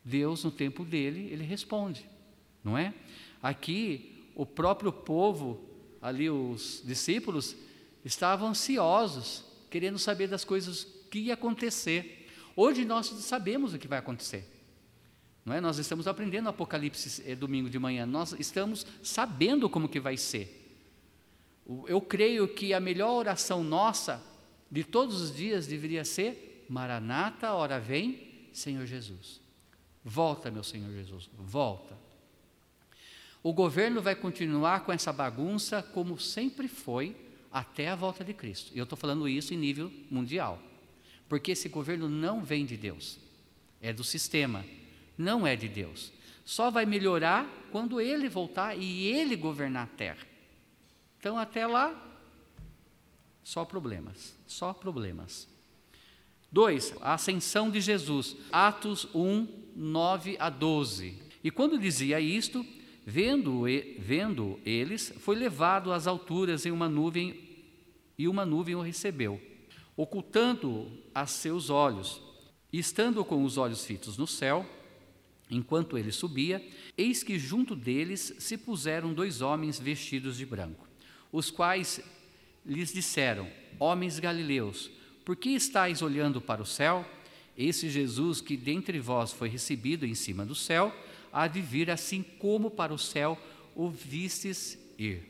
Deus, 0.04 0.44
no 0.44 0.52
tempo 0.52 0.84
dele, 0.84 1.30
ele 1.32 1.44
responde, 1.44 2.06
não 2.64 2.78
é? 2.78 2.94
Aqui, 3.42 4.26
o 4.36 4.46
próprio 4.46 4.92
povo, 4.92 5.64
ali 6.02 6.30
os 6.30 6.82
discípulos, 6.84 7.56
estavam 8.04 8.50
ansiosos, 8.50 9.44
querendo 9.70 10.00
saber 10.00 10.28
das 10.28 10.44
coisas 10.44 10.88
que 11.10 11.20
ia 11.20 11.36
acontecer. 11.36 12.21
Hoje 12.62 12.86
nós 12.86 13.08
sabemos 13.08 13.74
o 13.74 13.80
que 13.80 13.88
vai 13.88 13.98
acontecer. 13.98 14.48
Não 15.44 15.56
é? 15.56 15.60
Nós 15.60 15.80
estamos 15.80 16.08
aprendendo 16.08 16.48
Apocalipse 16.48 17.24
é, 17.26 17.34
domingo 17.34 17.68
de 17.68 17.80
manhã, 17.80 18.06
nós 18.06 18.36
estamos 18.38 18.86
sabendo 19.02 19.68
como 19.68 19.90
que 19.90 20.00
vai 20.00 20.16
ser. 20.16 20.80
Eu 21.88 22.00
creio 22.00 22.48
que 22.48 22.72
a 22.72 22.80
melhor 22.80 23.14
oração 23.14 23.64
nossa 23.64 24.24
de 24.70 24.84
todos 24.84 25.22
os 25.22 25.36
dias 25.36 25.66
deveria 25.66 26.06
ser 26.06 26.68
Maranata, 26.70 27.52
hora 27.52 27.80
vem, 27.80 28.48
Senhor 28.54 28.86
Jesus. 28.86 29.42
Volta, 30.06 30.52
meu 30.52 30.64
Senhor 30.64 30.92
Jesus, 30.92 31.32
volta. 31.40 31.98
O 33.42 33.52
governo 33.54 34.04
vai 34.04 34.14
continuar 34.14 34.82
com 34.82 34.94
essa 34.94 35.12
bagunça 35.12 35.82
como 35.82 36.20
sempre 36.20 36.68
foi 36.68 37.16
até 37.52 37.90
a 37.90 37.96
volta 37.96 38.24
de 38.24 38.36
Cristo. 38.36 38.72
E 38.76 38.78
eu 38.78 38.84
estou 38.84 38.96
falando 38.96 39.28
isso 39.28 39.52
em 39.52 39.58
nível 39.58 39.92
mundial. 40.12 40.62
Porque 41.32 41.54
esse 41.54 41.70
governo 41.70 42.10
não 42.10 42.44
vem 42.44 42.66
de 42.66 42.76
Deus, 42.76 43.18
é 43.80 43.94
do 43.94 44.04
sistema, 44.04 44.66
não 45.18 45.48
é 45.48 45.56
de 45.56 45.70
Deus. 45.70 46.12
Só 46.44 46.70
vai 46.70 46.86
melhorar 46.86 47.50
quando 47.72 48.02
ele 48.02 48.28
voltar 48.28 48.78
e 48.78 49.08
ele 49.08 49.38
governar 49.38 49.84
a 49.84 49.96
terra. 49.96 50.28
Então, 51.18 51.38
até 51.38 51.66
lá, 51.66 51.96
só 53.42 53.64
problemas, 53.64 54.36
só 54.46 54.74
problemas. 54.74 55.48
2. 56.52 56.96
A 57.00 57.14
ascensão 57.14 57.72
de 57.72 57.80
Jesus, 57.80 58.36
Atos 58.52 59.08
1, 59.16 59.48
9 59.74 60.36
a 60.38 60.50
12. 60.50 61.18
E 61.42 61.50
quando 61.50 61.80
dizia 61.80 62.20
isto, 62.20 62.66
vendo, 63.06 63.64
vendo 64.00 64.60
eles, 64.66 65.14
foi 65.20 65.38
levado 65.38 65.94
às 65.94 66.08
alturas 66.08 66.66
em 66.66 66.72
uma 66.72 66.90
nuvem, 66.90 67.40
e 68.18 68.28
uma 68.28 68.46
nuvem 68.46 68.76
o 68.76 68.82
recebeu, 68.82 69.42
ocultando 69.96 70.92
a 71.14 71.26
seus 71.26 71.70
olhos. 71.70 72.22
E 72.72 72.80
estando 72.80 73.24
com 73.26 73.44
os 73.44 73.58
olhos 73.58 73.86
fitos 73.86 74.18
no 74.18 74.26
céu, 74.26 74.66
enquanto 75.50 75.98
ele 75.98 76.12
subia, 76.12 76.66
eis 76.98 77.22
que 77.22 77.38
junto 77.38 77.76
deles 77.76 78.34
se 78.40 78.58
puseram 78.58 79.14
dois 79.14 79.42
homens 79.42 79.78
vestidos 79.78 80.38
de 80.38 80.46
branco, 80.46 80.88
os 81.32 81.52
quais 81.52 82.02
lhes 82.66 82.94
disseram: 82.94 83.48
Homens 83.78 84.20
galileus, 84.20 84.90
por 85.26 85.36
que 85.36 85.50
estáis 85.50 86.02
olhando 86.02 86.40
para 86.40 86.62
o 86.62 86.66
céu? 86.66 87.06
Esse 87.58 87.90
Jesus 87.90 88.40
que 88.40 88.56
dentre 88.56 89.00
vós 89.00 89.34
foi 89.34 89.50
recebido 89.50 90.06
em 90.06 90.16
cima 90.16 90.46
do 90.46 90.56
céu, 90.56 90.96
há 91.32 91.48
de 91.48 91.62
vir 91.62 91.92
assim 91.92 92.24
como 92.24 92.72
para 92.72 92.94
o 92.94 92.98
céu 92.98 93.38
o 93.76 93.90
vistes 93.90 94.80
ir. 94.98 95.24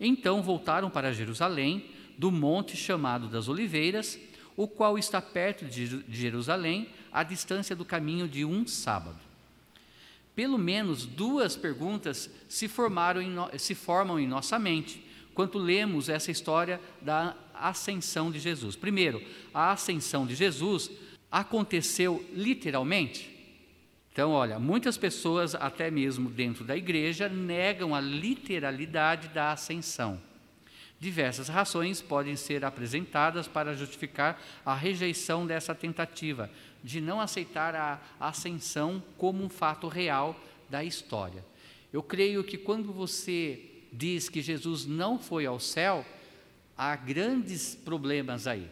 Então 0.00 0.42
voltaram 0.42 0.90
para 0.90 1.12
Jerusalém, 1.12 1.90
do 2.20 2.30
monte 2.30 2.76
chamado 2.76 3.28
das 3.28 3.48
Oliveiras, 3.48 4.18
o 4.54 4.68
qual 4.68 4.98
está 4.98 5.22
perto 5.22 5.64
de 5.64 6.04
Jerusalém, 6.06 6.90
à 7.10 7.22
distância 7.22 7.74
do 7.74 7.82
caminho 7.82 8.28
de 8.28 8.44
um 8.44 8.66
sábado. 8.66 9.18
Pelo 10.36 10.58
menos 10.58 11.06
duas 11.06 11.56
perguntas 11.56 12.28
se, 12.46 12.68
formaram 12.68 13.22
no, 13.22 13.58
se 13.58 13.74
formam 13.74 14.20
em 14.20 14.28
nossa 14.28 14.58
mente 14.58 15.02
quando 15.32 15.56
lemos 15.56 16.10
essa 16.10 16.30
história 16.30 16.78
da 17.00 17.34
ascensão 17.54 18.30
de 18.30 18.38
Jesus. 18.38 18.76
Primeiro, 18.76 19.22
a 19.54 19.72
ascensão 19.72 20.26
de 20.26 20.34
Jesus 20.34 20.90
aconteceu 21.32 22.22
literalmente. 22.34 23.30
Então, 24.12 24.32
olha, 24.32 24.58
muitas 24.58 24.98
pessoas, 24.98 25.54
até 25.54 25.90
mesmo 25.90 26.28
dentro 26.28 26.64
da 26.64 26.76
igreja, 26.76 27.30
negam 27.30 27.94
a 27.94 28.00
literalidade 28.00 29.28
da 29.28 29.52
ascensão. 29.52 30.20
Diversas 31.00 31.48
razões 31.48 32.02
podem 32.02 32.36
ser 32.36 32.62
apresentadas 32.62 33.48
para 33.48 33.74
justificar 33.74 34.38
a 34.66 34.74
rejeição 34.74 35.46
dessa 35.46 35.74
tentativa 35.74 36.50
de 36.84 37.00
não 37.00 37.22
aceitar 37.22 37.74
a 37.74 37.98
ascensão 38.20 39.02
como 39.16 39.42
um 39.42 39.48
fato 39.48 39.88
real 39.88 40.38
da 40.68 40.84
história. 40.84 41.42
Eu 41.90 42.02
creio 42.02 42.44
que 42.44 42.58
quando 42.58 42.92
você 42.92 43.60
diz 43.90 44.28
que 44.28 44.42
Jesus 44.42 44.84
não 44.84 45.18
foi 45.18 45.46
ao 45.46 45.58
céu, 45.58 46.04
há 46.76 46.94
grandes 46.96 47.74
problemas 47.74 48.46
aí. 48.46 48.68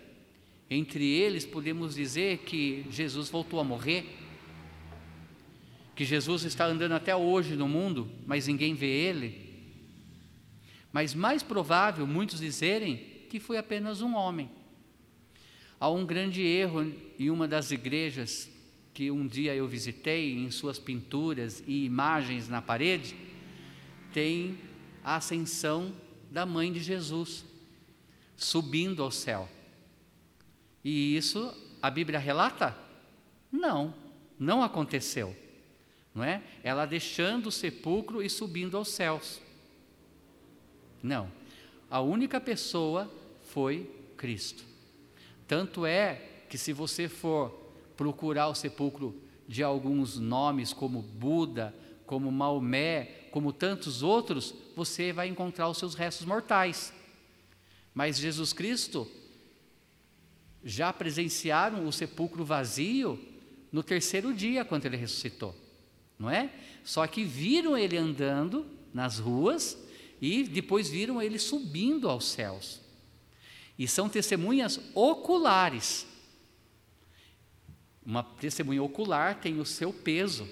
Entre 0.70 1.04
eles, 1.10 1.46
podemos 1.46 1.94
dizer 1.94 2.38
que 2.38 2.84
Jesus 2.90 3.30
voltou 3.30 3.58
a 3.58 3.64
morrer, 3.64 4.04
que 5.96 6.04
Jesus 6.04 6.44
está 6.44 6.66
andando 6.66 6.92
até 6.92 7.16
hoje 7.16 7.56
no 7.56 7.66
mundo, 7.66 8.10
mas 8.26 8.46
ninguém 8.46 8.74
vê 8.74 8.86
ele. 8.86 9.47
Mas 10.98 11.14
mais 11.14 11.44
provável, 11.44 12.04
muitos 12.08 12.40
dizerem 12.40 12.96
que 13.30 13.38
foi 13.38 13.56
apenas 13.56 14.02
um 14.02 14.16
homem. 14.16 14.50
Há 15.78 15.88
um 15.88 16.04
grande 16.04 16.42
erro 16.42 16.92
em 17.16 17.30
uma 17.30 17.46
das 17.46 17.70
igrejas 17.70 18.50
que 18.92 19.08
um 19.08 19.24
dia 19.24 19.54
eu 19.54 19.68
visitei, 19.68 20.34
em 20.34 20.50
suas 20.50 20.76
pinturas 20.76 21.62
e 21.68 21.84
imagens 21.84 22.48
na 22.48 22.60
parede, 22.60 23.14
tem 24.12 24.58
a 25.04 25.14
ascensão 25.14 25.94
da 26.32 26.44
mãe 26.44 26.72
de 26.72 26.80
Jesus, 26.80 27.44
subindo 28.36 29.00
ao 29.00 29.12
céu. 29.12 29.48
E 30.82 31.16
isso 31.16 31.54
a 31.80 31.90
Bíblia 31.90 32.18
relata? 32.18 32.76
Não, 33.52 33.94
não 34.36 34.64
aconteceu. 34.64 35.36
Não 36.12 36.24
é? 36.24 36.42
Ela 36.64 36.86
deixando 36.86 37.46
o 37.46 37.52
sepulcro 37.52 38.20
e 38.20 38.28
subindo 38.28 38.76
aos 38.76 38.88
céus. 38.88 39.46
Não. 41.02 41.30
A 41.90 42.00
única 42.00 42.40
pessoa 42.40 43.10
foi 43.48 43.90
Cristo. 44.16 44.64
Tanto 45.46 45.86
é 45.86 46.20
que 46.48 46.58
se 46.58 46.72
você 46.72 47.08
for 47.08 47.50
procurar 47.96 48.48
o 48.48 48.54
sepulcro 48.54 49.14
de 49.46 49.62
alguns 49.62 50.18
nomes 50.18 50.72
como 50.72 51.00
Buda, 51.00 51.74
como 52.04 52.30
Maomé, 52.30 53.28
como 53.30 53.52
tantos 53.52 54.02
outros, 54.02 54.54
você 54.76 55.12
vai 55.12 55.28
encontrar 55.28 55.68
os 55.68 55.78
seus 55.78 55.94
restos 55.94 56.26
mortais. 56.26 56.92
Mas 57.94 58.18
Jesus 58.18 58.52
Cristo 58.52 59.08
já 60.62 60.92
presenciaram 60.92 61.86
o 61.86 61.92
sepulcro 61.92 62.44
vazio 62.44 63.18
no 63.70 63.82
terceiro 63.82 64.34
dia, 64.34 64.64
quando 64.64 64.86
ele 64.86 64.96
ressuscitou, 64.96 65.54
não 66.18 66.30
é? 66.30 66.50
Só 66.84 67.06
que 67.06 67.24
viram 67.24 67.76
ele 67.76 67.96
andando 67.96 68.66
nas 68.92 69.18
ruas 69.18 69.78
e 70.20 70.42
depois 70.44 70.88
viram 70.88 71.20
ele 71.22 71.38
subindo 71.38 72.08
aos 72.08 72.26
céus. 72.26 72.80
E 73.78 73.86
são 73.86 74.08
testemunhas 74.08 74.80
oculares. 74.94 76.06
Uma 78.04 78.22
testemunha 78.22 78.82
ocular 78.82 79.40
tem 79.40 79.60
o 79.60 79.64
seu 79.64 79.92
peso, 79.92 80.48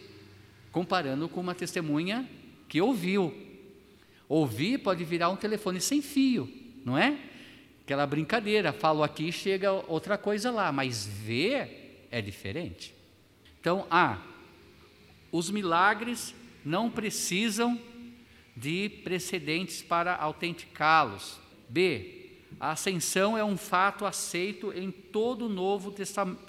comparando 0.70 1.28
com 1.28 1.40
uma 1.40 1.54
testemunha 1.54 2.28
que 2.68 2.80
ouviu. 2.80 3.34
Ouvir 4.28 4.78
pode 4.78 5.04
virar 5.04 5.30
um 5.30 5.36
telefone 5.36 5.80
sem 5.80 6.02
fio, 6.02 6.52
não 6.84 6.96
é? 6.96 7.18
Aquela 7.82 8.06
brincadeira, 8.06 8.72
falo 8.72 9.02
aqui, 9.02 9.30
chega 9.30 9.72
outra 9.72 10.18
coisa 10.18 10.50
lá, 10.50 10.72
mas 10.72 11.06
ver 11.06 12.06
é 12.10 12.20
diferente. 12.20 12.94
Então, 13.60 13.86
A, 13.90 14.20
os 15.32 15.50
milagres 15.50 16.34
não 16.64 16.90
precisam 16.90 17.80
de 18.56 18.88
precedentes 18.88 19.82
para 19.82 20.16
autenticá-los. 20.16 21.38
B, 21.68 22.30
a 22.58 22.72
ascensão 22.72 23.36
é 23.36 23.44
um 23.44 23.56
fato 23.56 24.06
aceito 24.06 24.72
em 24.72 24.90
todo 24.90 25.46
o 25.46 25.48
Novo 25.48 25.92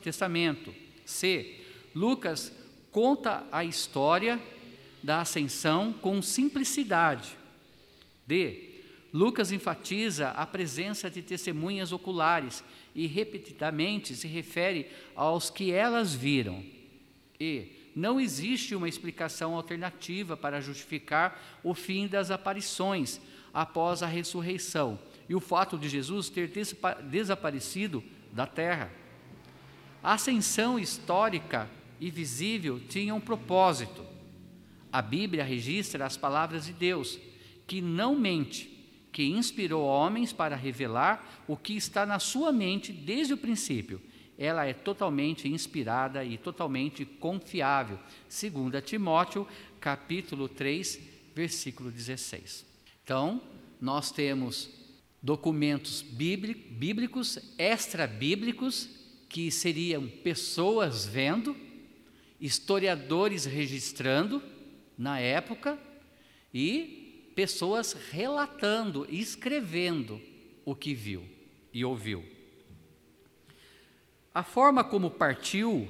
Testamento. 0.02 0.74
C, 1.06 1.60
Lucas 1.94 2.54
conta 2.92 3.46
a 3.52 3.66
história 3.66 4.42
da 5.04 5.22
ascensão 5.22 5.92
com 5.94 6.22
simplicidade. 6.22 7.38
D. 8.26 8.68
Lucas 9.14 9.52
enfatiza 9.52 10.30
a 10.30 10.46
presença 10.46 11.10
de 11.10 11.22
testemunhas 11.22 11.92
oculares 11.92 12.64
e 12.94 13.08
repetidamente 13.08 14.16
se 14.16 14.28
refere 14.28 14.88
aos 15.16 15.50
que 15.50 15.72
elas 15.72 16.14
viram. 16.14 16.64
E 17.40 17.77
não 17.98 18.20
existe 18.20 18.76
uma 18.76 18.88
explicação 18.88 19.56
alternativa 19.56 20.38
para 20.38 20.62
justificar 20.62 21.60
o 21.64 21.74
fim 21.74 22.08
das 22.08 22.32
aparições 22.32 23.20
após 23.54 24.04
a 24.04 24.08
ressurreição 24.08 25.00
e 25.28 25.36
o 25.36 25.40
fato 25.40 25.78
de 25.78 25.90
Jesus 25.90 26.30
ter 26.30 26.52
desaparecido 27.10 28.04
da 28.32 28.46
terra. 28.46 28.92
A 30.04 30.14
ascensão 30.14 30.78
histórica 30.78 31.70
e 32.00 32.12
visível 32.12 32.80
tinha 32.88 33.16
um 33.16 33.20
propósito 33.20 34.06
a 34.92 35.02
Bíblia 35.02 35.44
registra 35.44 36.06
as 36.06 36.18
palavras 36.18 36.66
de 36.66 36.74
Deus, 36.74 37.20
que 37.66 37.82
não 37.82 38.16
mente, 38.16 38.68
que 39.12 39.24
inspirou 39.24 39.86
homens 39.86 40.32
para 40.32 40.56
revelar 40.56 41.44
o 41.48 41.58
que 41.58 41.76
está 41.76 42.06
na 42.06 42.20
sua 42.20 42.52
mente 42.52 42.92
desde 42.92 43.34
o 43.34 43.38
princípio. 43.38 44.02
Ela 44.38 44.66
é 44.66 44.74
totalmente 44.74 45.48
inspirada 45.48 46.24
e 46.24 46.38
totalmente 46.38 47.06
confiável, 47.06 48.00
segundo 48.30 48.80
Timóteo, 48.82 49.48
capítulo 49.80 50.48
3, 50.48 51.00
versículo 51.34 51.90
16. 51.92 52.66
Então, 53.04 53.42
nós 53.82 54.12
temos 54.12 54.70
documentos 55.22 56.02
bíblicos, 56.02 57.40
extra-bíblicos, 57.58 58.90
que 59.30 59.52
seriam 59.52 60.08
pessoas 60.08 61.06
vendo, 61.06 61.56
historiadores 62.40 63.46
registrando, 63.46 64.42
na 64.98 65.20
época 65.20 65.78
e 66.54 67.32
pessoas 67.36 67.94
relatando, 68.12 69.06
escrevendo 69.10 70.20
o 70.66 70.74
que 70.74 70.94
viu 70.94 71.24
e 71.72 71.86
ouviu. 71.86 72.37
A 74.38 74.44
forma 74.44 74.84
como 74.84 75.10
partiu 75.10 75.88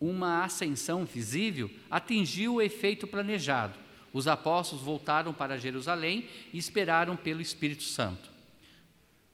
uma 0.00 0.42
ascensão 0.42 1.04
visível 1.04 1.70
atingiu 1.88 2.54
o 2.54 2.60
efeito 2.60 3.06
planejado. 3.06 3.78
Os 4.12 4.26
apóstolos 4.26 4.84
voltaram 4.84 5.32
para 5.32 5.56
Jerusalém 5.56 6.26
e 6.52 6.58
esperaram 6.58 7.14
pelo 7.14 7.40
Espírito 7.40 7.84
Santo. 7.84 8.28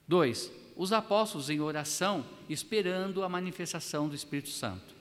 2. 0.06 0.52
Os 0.76 0.92
apóstolos 0.92 1.48
em 1.48 1.58
oração 1.60 2.22
esperando 2.50 3.24
a 3.24 3.30
manifestação 3.30 4.10
do 4.10 4.14
Espírito 4.14 4.50
Santo. 4.50 4.94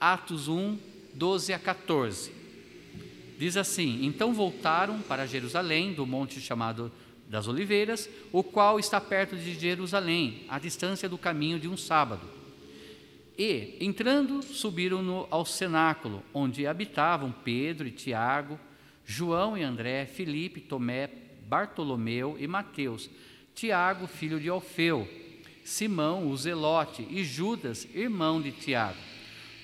Atos 0.00 0.48
1, 0.48 0.78
12 1.12 1.52
a 1.52 1.58
14. 1.58 2.32
Diz 3.38 3.58
assim: 3.58 4.06
Então 4.06 4.32
voltaram 4.32 5.02
para 5.02 5.26
Jerusalém, 5.26 5.92
do 5.92 6.06
monte 6.06 6.40
chamado 6.40 6.90
das 7.28 7.46
Oliveiras, 7.46 8.08
o 8.32 8.42
qual 8.42 8.80
está 8.80 8.98
perto 8.98 9.36
de 9.36 9.52
Jerusalém, 9.52 10.46
à 10.48 10.58
distância 10.58 11.10
do 11.10 11.18
caminho 11.18 11.60
de 11.60 11.68
um 11.68 11.76
sábado. 11.76 12.39
E, 13.38 13.76
entrando, 13.80 14.42
subiram 14.42 15.02
no, 15.02 15.26
ao 15.30 15.44
cenáculo, 15.44 16.22
onde 16.32 16.66
habitavam 16.66 17.32
Pedro 17.32 17.88
e 17.88 17.90
Tiago, 17.90 18.58
João 19.04 19.56
e 19.56 19.62
André, 19.62 20.06
Filipe, 20.06 20.60
Tomé, 20.60 21.10
Bartolomeu 21.46 22.36
e 22.38 22.46
Mateus, 22.46 23.10
Tiago, 23.54 24.06
filho 24.06 24.38
de 24.38 24.48
Alfeu, 24.48 25.08
Simão, 25.64 26.28
o 26.28 26.36
Zelote, 26.36 27.06
e 27.10 27.24
Judas, 27.24 27.86
irmão 27.94 28.40
de 28.40 28.52
Tiago. 28.52 28.98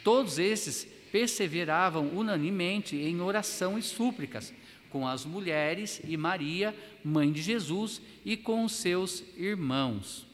Todos 0.03 0.39
esses 0.39 0.85
perseveravam 1.13 2.09
unanimemente 2.09 2.97
em 2.97 3.21
oração 3.21 3.79
e 3.79 3.83
súplicas 3.83 4.53
com 4.91 5.07
as 5.07 5.25
mulheres 5.25 6.01
e 6.05 6.17
Maria, 6.17 6.75
mãe 7.05 7.31
de 7.31 7.43
Jesus, 7.43 8.01
e 8.25 8.37
com 8.37 8.64
os 8.64 8.73
seus 8.73 9.23
irmãos. 9.37 10.27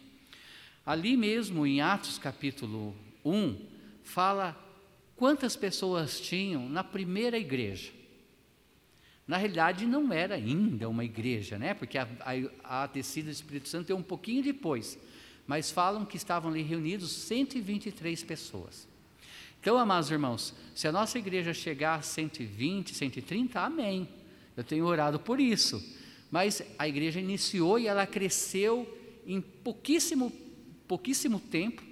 Ali 0.84 1.16
mesmo 1.16 1.66
em 1.66 1.80
Atos 1.80 2.18
capítulo 2.18 2.94
1, 3.24 3.56
fala 4.02 4.56
quantas 5.16 5.56
pessoas 5.56 6.20
tinham 6.20 6.68
na 6.68 6.82
primeira 6.82 7.38
igreja. 7.38 7.92
Na 9.26 9.36
realidade, 9.36 9.86
não 9.86 10.12
era 10.12 10.34
ainda 10.34 10.88
uma 10.88 11.04
igreja, 11.04 11.58
né? 11.58 11.74
porque 11.74 11.96
a, 11.96 12.08
a, 12.64 12.82
a 12.82 12.86
descida 12.86 13.28
do 13.28 13.32
Espírito 13.32 13.68
Santo 13.68 13.92
é 13.92 13.94
um 13.94 14.02
pouquinho 14.02 14.42
depois. 14.42 14.98
Mas 15.46 15.70
falam 15.70 16.04
que 16.04 16.16
estavam 16.16 16.50
ali 16.50 16.62
reunidos 16.62 17.12
123 17.12 18.22
pessoas. 18.24 18.86
Então, 19.60 19.78
amados 19.78 20.10
irmãos, 20.10 20.54
se 20.74 20.88
a 20.88 20.92
nossa 20.92 21.18
igreja 21.18 21.54
chegar 21.54 22.00
a 22.00 22.02
120, 22.02 22.94
130, 22.94 23.60
amém. 23.60 24.08
Eu 24.56 24.64
tenho 24.64 24.84
orado 24.84 25.20
por 25.20 25.40
isso. 25.40 25.80
Mas 26.30 26.62
a 26.78 26.88
igreja 26.88 27.20
iniciou 27.20 27.78
e 27.78 27.86
ela 27.86 28.06
cresceu 28.06 28.98
em 29.26 29.40
pouquíssimo, 29.40 30.32
pouquíssimo 30.88 31.38
tempo, 31.38 31.82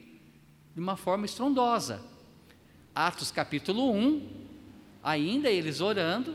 de 0.74 0.80
uma 0.80 0.96
forma 0.96 1.24
estrondosa. 1.24 2.02
Atos 2.94 3.30
capítulo 3.30 3.92
1, 3.92 4.28
ainda 5.02 5.50
eles 5.50 5.80
orando, 5.80 6.34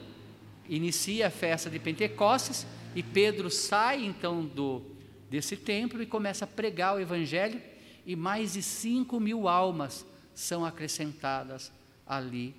inicia 0.67 1.27
a 1.27 1.29
festa 1.31 1.69
de 1.69 1.79
Pentecostes 1.79 2.65
e 2.95 3.03
Pedro 3.03 3.49
sai 3.49 4.05
então 4.05 4.45
do, 4.45 4.81
desse 5.29 5.57
templo 5.57 6.01
e 6.01 6.05
começa 6.05 6.45
a 6.45 6.47
pregar 6.47 6.95
o 6.95 6.99
Evangelho, 6.99 7.61
e 8.05 8.15
mais 8.15 8.53
de 8.53 8.61
5 8.61 9.19
mil 9.19 9.47
almas 9.47 10.05
são 10.33 10.63
acrescentadas 10.63 11.71
ali 12.05 12.55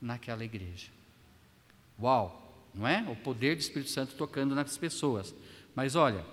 naquela 0.00 0.44
igreja. 0.44 0.88
Uau, 2.00 2.62
não 2.74 2.86
é? 2.86 3.04
O 3.08 3.16
poder 3.16 3.56
do 3.56 3.60
Espírito 3.60 3.90
Santo 3.90 4.14
tocando 4.14 4.54
nas 4.54 4.76
pessoas. 4.76 5.34
Mas 5.74 5.96
olha, 5.96 6.24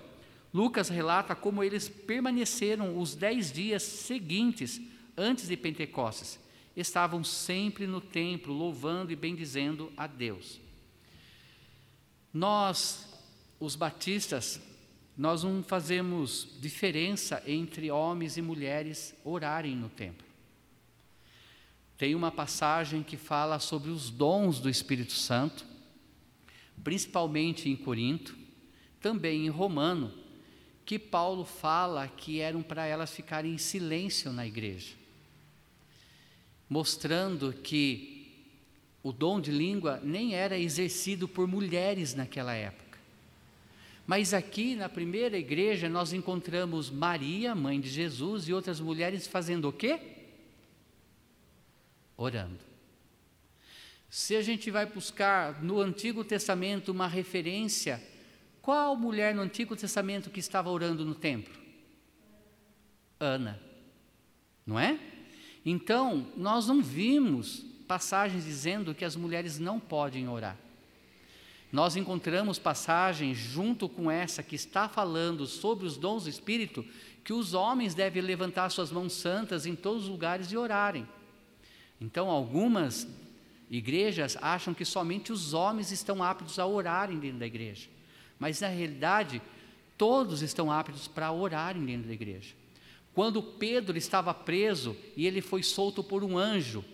Lucas 0.54 0.88
relata 0.88 1.34
como 1.34 1.64
eles 1.64 1.88
permaneceram 1.88 2.96
os 2.96 3.16
dez 3.16 3.50
dias 3.50 3.82
seguintes 3.82 4.80
antes 5.16 5.48
de 5.48 5.56
Pentecostes. 5.56 6.38
Estavam 6.76 7.24
sempre 7.24 7.88
no 7.88 8.00
templo, 8.00 8.54
louvando 8.54 9.10
e 9.10 9.16
bendizendo 9.16 9.92
a 9.96 10.06
Deus. 10.06 10.60
Nós, 12.32 13.04
os 13.58 13.74
batistas, 13.74 14.60
nós 15.18 15.42
não 15.42 15.60
fazemos 15.60 16.56
diferença 16.60 17.42
entre 17.46 17.90
homens 17.90 18.36
e 18.36 18.42
mulheres 18.42 19.12
orarem 19.24 19.74
no 19.74 19.88
templo. 19.88 20.26
Tem 21.98 22.14
uma 22.14 22.30
passagem 22.30 23.02
que 23.02 23.16
fala 23.16 23.58
sobre 23.58 23.90
os 23.90 24.08
dons 24.08 24.60
do 24.60 24.70
Espírito 24.70 25.14
Santo, 25.14 25.64
principalmente 26.84 27.68
em 27.68 27.74
Corinto, 27.74 28.36
também 29.00 29.46
em 29.46 29.48
Romano, 29.48 30.23
que 30.84 30.98
Paulo 30.98 31.44
fala 31.44 32.06
que 32.08 32.40
eram 32.40 32.62
para 32.62 32.86
elas 32.86 33.10
ficarem 33.10 33.54
em 33.54 33.58
silêncio 33.58 34.32
na 34.32 34.46
igreja, 34.46 34.94
mostrando 36.68 37.52
que 37.52 38.14
o 39.02 39.12
dom 39.12 39.40
de 39.40 39.50
língua 39.50 40.00
nem 40.02 40.34
era 40.34 40.58
exercido 40.58 41.26
por 41.28 41.46
mulheres 41.46 42.14
naquela 42.14 42.54
época. 42.54 42.98
Mas 44.06 44.34
aqui 44.34 44.74
na 44.74 44.88
primeira 44.88 45.38
igreja 45.38 45.88
nós 45.88 46.12
encontramos 46.12 46.90
Maria, 46.90 47.54
mãe 47.54 47.80
de 47.80 47.88
Jesus, 47.88 48.48
e 48.48 48.52
outras 48.52 48.80
mulheres 48.80 49.26
fazendo 49.26 49.68
o 49.68 49.72
quê? 49.72 49.98
Orando. 52.16 52.60
Se 54.10 54.36
a 54.36 54.42
gente 54.42 54.70
vai 54.70 54.86
buscar 54.86 55.62
no 55.62 55.80
Antigo 55.80 56.22
Testamento 56.22 56.92
uma 56.92 57.08
referência, 57.08 58.00
qual 58.64 58.96
mulher 58.96 59.34
no 59.34 59.42
Antigo 59.42 59.76
Testamento 59.76 60.30
que 60.30 60.40
estava 60.40 60.70
orando 60.70 61.04
no 61.04 61.14
templo? 61.14 61.52
Ana. 63.20 63.60
Não 64.66 64.80
é? 64.80 64.98
Então, 65.66 66.26
nós 66.34 66.66
não 66.66 66.82
vimos 66.82 67.62
passagens 67.86 68.44
dizendo 68.44 68.94
que 68.94 69.04
as 69.04 69.16
mulheres 69.16 69.58
não 69.58 69.78
podem 69.78 70.26
orar. 70.30 70.56
Nós 71.70 71.94
encontramos 71.94 72.58
passagens 72.58 73.36
junto 73.36 73.86
com 73.86 74.10
essa 74.10 74.42
que 74.42 74.56
está 74.56 74.88
falando 74.88 75.46
sobre 75.46 75.84
os 75.84 75.98
dons 75.98 76.24
do 76.24 76.30
Espírito, 76.30 76.82
que 77.22 77.34
os 77.34 77.52
homens 77.52 77.94
devem 77.94 78.22
levantar 78.22 78.70
suas 78.70 78.90
mãos 78.90 79.12
santas 79.12 79.66
em 79.66 79.76
todos 79.76 80.04
os 80.04 80.08
lugares 80.08 80.50
e 80.50 80.56
orarem. 80.56 81.06
Então, 82.00 82.30
algumas 82.30 83.06
igrejas 83.70 84.38
acham 84.40 84.72
que 84.72 84.86
somente 84.86 85.30
os 85.30 85.52
homens 85.52 85.92
estão 85.92 86.22
aptos 86.22 86.58
a 86.58 86.64
orarem 86.64 87.18
dentro 87.18 87.40
da 87.40 87.46
igreja. 87.46 87.92
Mas, 88.38 88.60
na 88.60 88.68
realidade, 88.68 89.40
todos 89.96 90.42
estão 90.42 90.70
aptos 90.70 91.08
para 91.08 91.32
orarem 91.32 91.84
dentro 91.84 92.08
da 92.08 92.14
igreja. 92.14 92.54
Quando 93.14 93.42
Pedro 93.42 93.96
estava 93.96 94.34
preso 94.34 94.96
e 95.16 95.26
ele 95.26 95.40
foi 95.40 95.62
solto 95.62 96.02
por 96.02 96.24
um 96.24 96.36
anjo, 96.36 96.84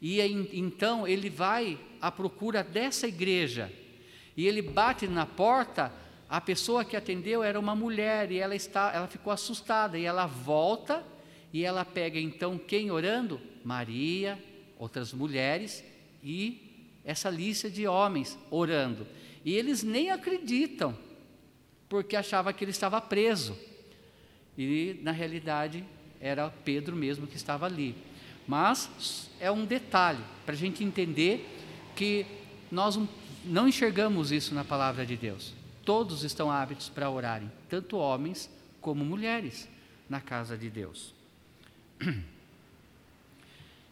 e 0.00 0.20
então 0.52 1.06
ele 1.06 1.30
vai 1.30 1.78
à 2.00 2.10
procura 2.10 2.64
dessa 2.64 3.06
igreja. 3.06 3.72
E 4.36 4.48
ele 4.48 4.60
bate 4.60 5.06
na 5.06 5.24
porta, 5.24 5.92
a 6.28 6.40
pessoa 6.40 6.84
que 6.84 6.96
atendeu 6.96 7.44
era 7.44 7.60
uma 7.60 7.76
mulher 7.76 8.32
e 8.32 8.38
ela 8.38 8.56
está, 8.56 8.90
ela 8.92 9.06
ficou 9.06 9.32
assustada 9.32 9.96
e 9.96 10.04
ela 10.04 10.26
volta 10.26 11.04
e 11.52 11.64
ela 11.64 11.84
pega 11.84 12.18
então 12.18 12.58
quem 12.58 12.90
orando? 12.90 13.40
Maria, 13.62 14.42
outras 14.76 15.12
mulheres 15.12 15.84
e 16.24 16.90
essa 17.04 17.30
lista 17.30 17.70
de 17.70 17.86
homens 17.86 18.36
orando. 18.50 19.06
E 19.44 19.54
eles 19.54 19.82
nem 19.82 20.10
acreditam, 20.10 20.96
porque 21.88 22.16
achava 22.16 22.52
que 22.52 22.64
ele 22.64 22.70
estava 22.70 23.00
preso. 23.00 23.56
E 24.56 24.98
na 25.02 25.12
realidade 25.12 25.84
era 26.20 26.48
Pedro 26.48 26.94
mesmo 26.94 27.26
que 27.26 27.36
estava 27.36 27.66
ali. 27.66 27.94
Mas 28.46 29.30
é 29.40 29.50
um 29.50 29.64
detalhe 29.64 30.22
para 30.44 30.54
a 30.54 30.58
gente 30.58 30.84
entender 30.84 31.46
que 31.96 32.26
nós 32.70 32.98
não 33.44 33.68
enxergamos 33.68 34.30
isso 34.32 34.54
na 34.54 34.64
palavra 34.64 35.04
de 35.04 35.16
Deus. 35.16 35.52
Todos 35.84 36.22
estão 36.22 36.50
hábitos 36.50 36.88
para 36.88 37.10
orarem, 37.10 37.50
tanto 37.68 37.96
homens 37.96 38.48
como 38.80 39.04
mulheres, 39.04 39.68
na 40.08 40.20
casa 40.20 40.56
de 40.56 40.70
Deus. 40.70 41.14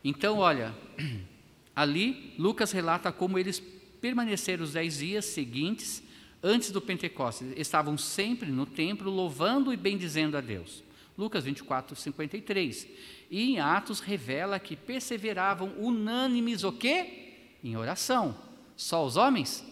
Então, 0.03 0.39
olha, 0.39 0.75
ali 1.77 2.33
Lucas 2.39 2.73
relata 2.73 3.13
como 3.13 3.39
eles 3.39 3.63
permaneceram 4.01 4.65
os 4.65 4.73
dez 4.73 4.99
dias 4.99 5.25
seguintes 5.27 6.03
antes 6.43 6.71
do 6.71 6.81
Pentecostes. 6.81 7.53
Estavam 7.57 7.97
sempre 7.99 8.51
no 8.51 8.67
templo 8.67 9.11
louvando 9.11 9.73
e 9.73 9.77
bendizendo 9.77 10.37
a 10.37 10.41
Deus. 10.41 10.83
Lucas 11.17 11.45
24, 11.45 11.95
53. 11.95 12.87
E 13.31 13.53
em 13.53 13.61
Atos 13.61 14.01
revela 14.01 14.59
que 14.59 14.75
perseveravam 14.75 15.75
unânimes 15.79 16.65
o 16.65 16.73
quê? 16.73 17.35
Em 17.63 17.77
oração. 17.77 18.37
Só 18.77 19.05
os 19.05 19.17
homens? 19.17 19.65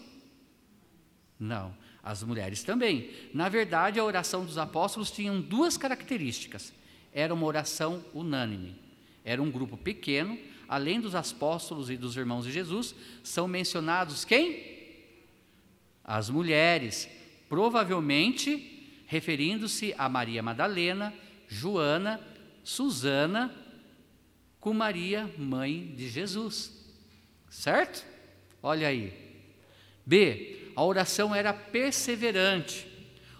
Não, 1.39 1.75
as 2.03 2.21
mulheres 2.23 2.63
também. 2.63 3.09
Na 3.33 3.49
verdade, 3.49 3.99
a 3.99 4.03
oração 4.03 4.45
dos 4.45 4.57
apóstolos 4.57 5.09
tinha 5.09 5.33
duas 5.33 5.77
características. 5.77 6.71
Era 7.11 7.33
uma 7.33 7.45
oração 7.45 8.03
unânime. 8.13 8.75
Era 9.25 9.41
um 9.41 9.49
grupo 9.49 9.75
pequeno, 9.75 10.37
além 10.69 11.01
dos 11.01 11.15
apóstolos 11.15 11.89
e 11.89 11.97
dos 11.97 12.15
irmãos 12.15 12.45
de 12.45 12.51
Jesus, 12.51 12.93
são 13.23 13.47
mencionados 13.47 14.23
quem? 14.23 14.77
As 16.03 16.29
mulheres, 16.29 17.09
provavelmente 17.49 19.03
referindo-se 19.07 19.95
a 19.97 20.07
Maria 20.07 20.43
Madalena, 20.43 21.11
Joana, 21.47 22.21
Susana 22.63 23.51
com 24.59 24.73
Maria, 24.73 25.29
mãe 25.37 25.93
de 25.97 26.07
Jesus. 26.07 26.71
Certo? 27.49 28.05
Olha 28.61 28.87
aí. 28.87 29.13
B. 30.05 30.71
A 30.75 30.83
oração 30.83 31.33
era 31.33 31.51
perseverante. 31.51 32.87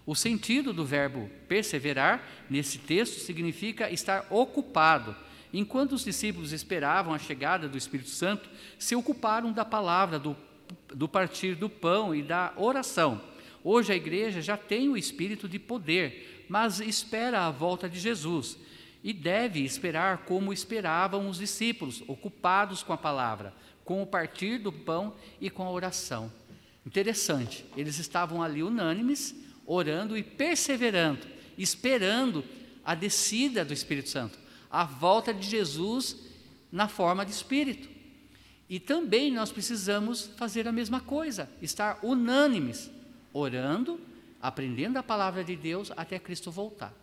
O 0.05 0.15
sentido 0.15 0.73
do 0.73 0.83
verbo 0.83 1.29
perseverar 1.47 2.27
nesse 2.49 2.79
texto 2.79 3.19
significa 3.19 3.91
estar 3.91 4.25
ocupado. 4.31 5.15
Enquanto 5.53 5.93
os 5.93 6.03
discípulos 6.03 6.51
esperavam 6.51 7.13
a 7.13 7.19
chegada 7.19 7.67
do 7.67 7.77
Espírito 7.77 8.09
Santo, 8.09 8.49
se 8.77 8.95
ocuparam 8.95 9.51
da 9.51 9.65
palavra, 9.65 10.19
do, 10.19 10.35
do 10.93 11.07
partir 11.07 11.55
do 11.55 11.69
pão 11.69 12.13
e 12.13 12.21
da 12.21 12.53
oração. 12.55 13.21
Hoje 13.63 13.91
a 13.91 13.95
igreja 13.95 14.41
já 14.41 14.55
tem 14.55 14.89
o 14.89 14.97
espírito 14.97 15.49
de 15.49 15.59
poder, 15.59 16.45
mas 16.47 16.79
espera 16.79 17.45
a 17.45 17.51
volta 17.51 17.89
de 17.89 17.99
Jesus 17.99 18.57
e 19.03 19.13
deve 19.13 19.61
esperar 19.61 20.19
como 20.19 20.53
esperavam 20.53 21.29
os 21.29 21.37
discípulos, 21.37 22.03
ocupados 22.07 22.83
com 22.83 22.93
a 22.93 22.97
palavra, 22.97 23.53
com 23.85 24.01
o 24.01 24.07
partir 24.07 24.57
do 24.57 24.71
pão 24.71 25.13
e 25.39 25.49
com 25.49 25.63
a 25.63 25.71
oração. 25.71 26.31
Interessante, 26.85 27.65
eles 27.77 27.97
estavam 27.97 28.41
ali 28.41 28.63
unânimes, 28.63 29.35
orando 29.65 30.17
e 30.17 30.23
perseverando, 30.23 31.25
esperando 31.57 32.43
a 32.83 32.95
descida 32.95 33.63
do 33.63 33.73
Espírito 33.73 34.09
Santo, 34.09 34.38
a 34.69 34.83
volta 34.83 35.33
de 35.33 35.47
Jesus 35.47 36.17
na 36.71 36.87
forma 36.87 37.25
de 37.25 37.31
Espírito. 37.31 37.89
E 38.69 38.79
também 38.79 39.31
nós 39.31 39.51
precisamos 39.51 40.27
fazer 40.37 40.67
a 40.67 40.71
mesma 40.71 40.99
coisa, 40.99 41.49
estar 41.61 41.99
unânimes, 42.03 42.89
orando 43.33 43.99
aprendendo 44.41 44.97
a 44.97 45.03
palavra 45.03 45.43
de 45.43 45.55
Deus 45.55 45.91
até 45.95 46.17
Cristo 46.17 46.51
voltar. 46.51 46.93